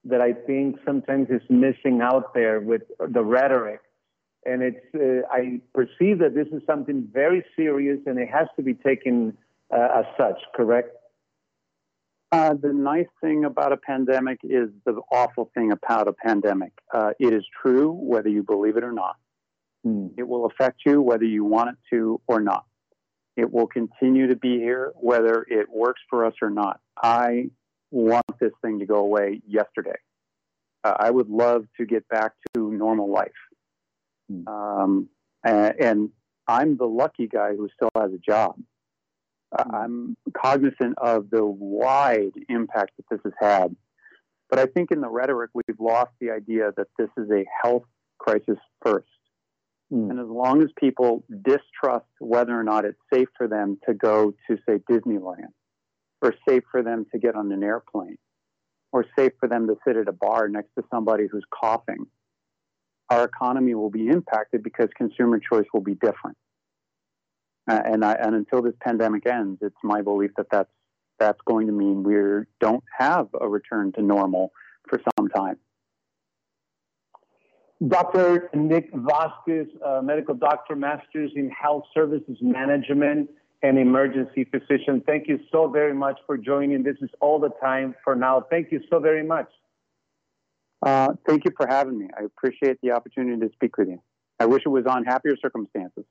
that 0.05 0.23
I 0.23 0.33
think 0.33 0.77
sometimes 0.87 1.29
is 1.29 1.43
missing 1.51 2.01
out 2.03 2.33
there 2.33 2.61
with 2.61 2.83
the 2.99 3.23
rhetoric. 3.23 3.81
And 4.47 4.63
it's, 4.63 4.95
uh, 4.95 5.29
I 5.31 5.61
perceive 5.75 6.21
that 6.21 6.35
this 6.35 6.47
is 6.49 6.63
something 6.67 7.07
very 7.13 7.45
serious 7.55 7.99
and 8.07 8.19
it 8.19 8.31
has 8.31 8.49
to 8.57 8.63
be 8.63 8.73
taken 8.73 9.37
uh, 9.71 9.89
as 9.99 10.05
such, 10.17 10.41
correct? 10.57 10.97
Uh, 12.41 12.55
the 12.55 12.73
nice 12.73 13.07
thing 13.23 13.45
about 13.45 13.71
a 13.71 13.77
pandemic 13.77 14.39
is 14.43 14.71
the 14.87 14.99
awful 15.13 15.51
thing 15.53 15.73
about 15.73 16.09
a 16.09 16.13
pandemic. 16.15 16.73
Uh, 16.91 17.11
it 17.19 17.35
is 17.35 17.45
true 17.61 17.93
whether 17.93 18.31
you 18.31 18.43
believe 18.43 18.79
it 18.79 18.85
or 18.85 18.93
not. 18.93 19.17
Mm. 19.87 20.13
It 20.17 20.27
will 20.27 20.47
affect 20.47 20.81
you 20.87 21.03
whether 21.03 21.25
you 21.25 21.45
want 21.45 21.69
it 21.69 21.77
to 21.93 22.19
or 22.27 22.41
not. 22.41 22.65
It 23.37 23.53
will 23.53 23.67
continue 23.67 24.29
to 24.29 24.37
be 24.37 24.57
here 24.57 24.93
whether 24.97 25.45
it 25.51 25.67
works 25.69 26.01
for 26.09 26.25
us 26.25 26.33
or 26.41 26.49
not. 26.49 26.81
I 27.03 27.51
want 27.91 28.25
this 28.41 28.53
thing 28.63 28.79
to 28.79 28.87
go 28.87 29.01
away 29.01 29.43
yesterday. 29.47 29.99
Uh, 30.83 30.95
I 30.99 31.11
would 31.11 31.29
love 31.29 31.67
to 31.77 31.85
get 31.85 32.09
back 32.09 32.33
to 32.55 32.73
normal 32.73 33.11
life. 33.11 33.41
Mm. 34.33 34.49
Um, 34.49 35.09
and, 35.45 35.75
and 35.79 36.11
I'm 36.49 36.79
the 36.79 36.87
lucky 36.87 37.29
guy 37.29 37.51
who 37.51 37.69
still 37.75 37.91
has 37.95 38.13
a 38.15 38.19
job. 38.19 38.57
Mm-hmm. 39.55 39.75
I'm 39.75 40.17
cognizant 40.33 40.99
of 40.99 41.31
the 41.31 41.45
wide 41.45 42.33
impact 42.49 42.93
that 42.97 43.07
this 43.11 43.21
has 43.25 43.33
had. 43.41 43.77
But 44.49 44.59
I 44.59 44.67
think 44.67 44.91
in 44.91 45.01
the 45.01 45.09
rhetoric, 45.09 45.51
we've 45.55 45.79
lost 45.79 46.11
the 46.21 46.31
idea 46.31 46.73
that 46.77 46.89
this 46.99 47.09
is 47.17 47.31
a 47.31 47.45
health 47.63 47.85
crisis 48.19 48.59
first. 48.85 49.07
Mm. 49.93 50.11
And 50.11 50.21
as 50.21 50.27
long 50.27 50.63
as 50.63 50.69
people 50.79 51.25
distrust 51.43 52.07
whether 52.19 52.59
or 52.59 52.65
not 52.65 52.85
it's 52.85 52.99
safe 53.13 53.29
for 53.37 53.49
them 53.49 53.79
to 53.89 53.95
go 53.95 54.35
to, 54.49 54.59
say, 54.69 54.79
Disneyland, 54.91 55.53
or 56.23 56.35
safe 56.49 56.65
for 56.71 56.83
them 56.83 57.07
to 57.13 57.19
get 57.19 57.35
on 57.35 57.51
an 57.53 57.63
airplane, 57.63 58.19
or 58.93 59.05
safe 59.17 59.33
for 59.39 59.49
them 59.49 59.69
to 59.69 59.77
sit 59.87 59.97
at 59.97 60.09
a 60.09 60.13
bar 60.13 60.49
next 60.49 60.71
to 60.77 60.85
somebody 60.91 61.27
who's 61.31 61.45
coughing, 61.53 62.07
our 63.09 63.25
economy 63.25 63.75
will 63.75 63.91
be 63.91 64.09
impacted 64.09 64.63
because 64.63 64.89
consumer 64.97 65.41
choice 65.41 65.67
will 65.73 65.81
be 65.81 65.95
different. 65.95 66.37
Uh, 67.71 67.83
and, 67.85 68.05
I, 68.05 68.15
and 68.15 68.35
until 68.35 68.63
this 68.63 68.75
pandemic 68.81 69.27
ends, 69.27 69.61
it's 69.63 69.77
my 69.85 70.03
belief 70.03 70.33
that 70.37 70.47
that's 70.51 70.71
that's 71.21 71.39
going 71.47 71.67
to 71.67 71.73
mean 71.73 72.03
we 72.03 72.15
don't 72.61 72.83
have 72.99 73.29
a 73.39 73.47
return 73.47 73.93
to 73.93 74.03
normal 74.03 74.53
for 74.89 75.01
some 75.17 75.29
time. 75.29 75.59
Dr. 77.87 78.49
Nick 78.55 78.89
Vasquez, 78.93 79.67
uh, 79.87 80.01
medical 80.03 80.35
doctor, 80.35 80.75
master's 80.75 81.31
in 81.37 81.51
health 81.51 81.85
services 81.95 82.39
management 82.41 83.31
and 83.63 83.79
emergency 83.79 84.45
physician. 84.45 85.03
Thank 85.07 85.29
you 85.29 85.39
so 85.53 85.69
very 85.69 85.95
much 85.95 86.19
for 86.27 86.39
joining. 86.39 86.83
This 86.83 86.97
is 87.03 87.11
all 87.21 87.39
the 87.39 87.51
time 87.63 87.95
for 88.03 88.17
now. 88.17 88.45
Thank 88.51 88.73
you 88.73 88.81
so 88.91 88.99
very 88.99 89.23
much. 89.23 89.49
Uh, 90.83 91.13
thank 91.29 91.45
you 91.45 91.53
for 91.57 91.67
having 91.67 91.99
me. 91.99 92.09
I 92.19 92.25
appreciate 92.25 92.79
the 92.83 92.93
opportunity 92.93 93.47
to 93.47 93.53
speak 93.53 93.77
with 93.77 93.89
you. 93.89 94.03
I 94.41 94.47
wish 94.47 94.63
it 94.65 94.71
was 94.71 94.87
on 94.87 95.05
happier 95.05 95.37
circumstances. 95.37 96.05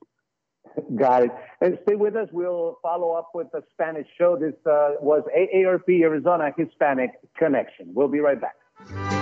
Got 0.96 1.24
it. 1.24 1.30
And 1.60 1.78
stay 1.82 1.94
with 1.94 2.16
us. 2.16 2.28
We'll 2.32 2.78
follow 2.82 3.12
up 3.12 3.30
with 3.34 3.48
the 3.52 3.62
Spanish 3.72 4.06
show. 4.16 4.36
This 4.36 4.54
uh, 4.66 4.94
was 5.00 5.22
AARP 5.36 6.02
Arizona 6.02 6.52
Hispanic 6.56 7.12
Connection. 7.38 7.92
We'll 7.94 8.08
be 8.08 8.20
right 8.20 8.40
back. 8.40 9.19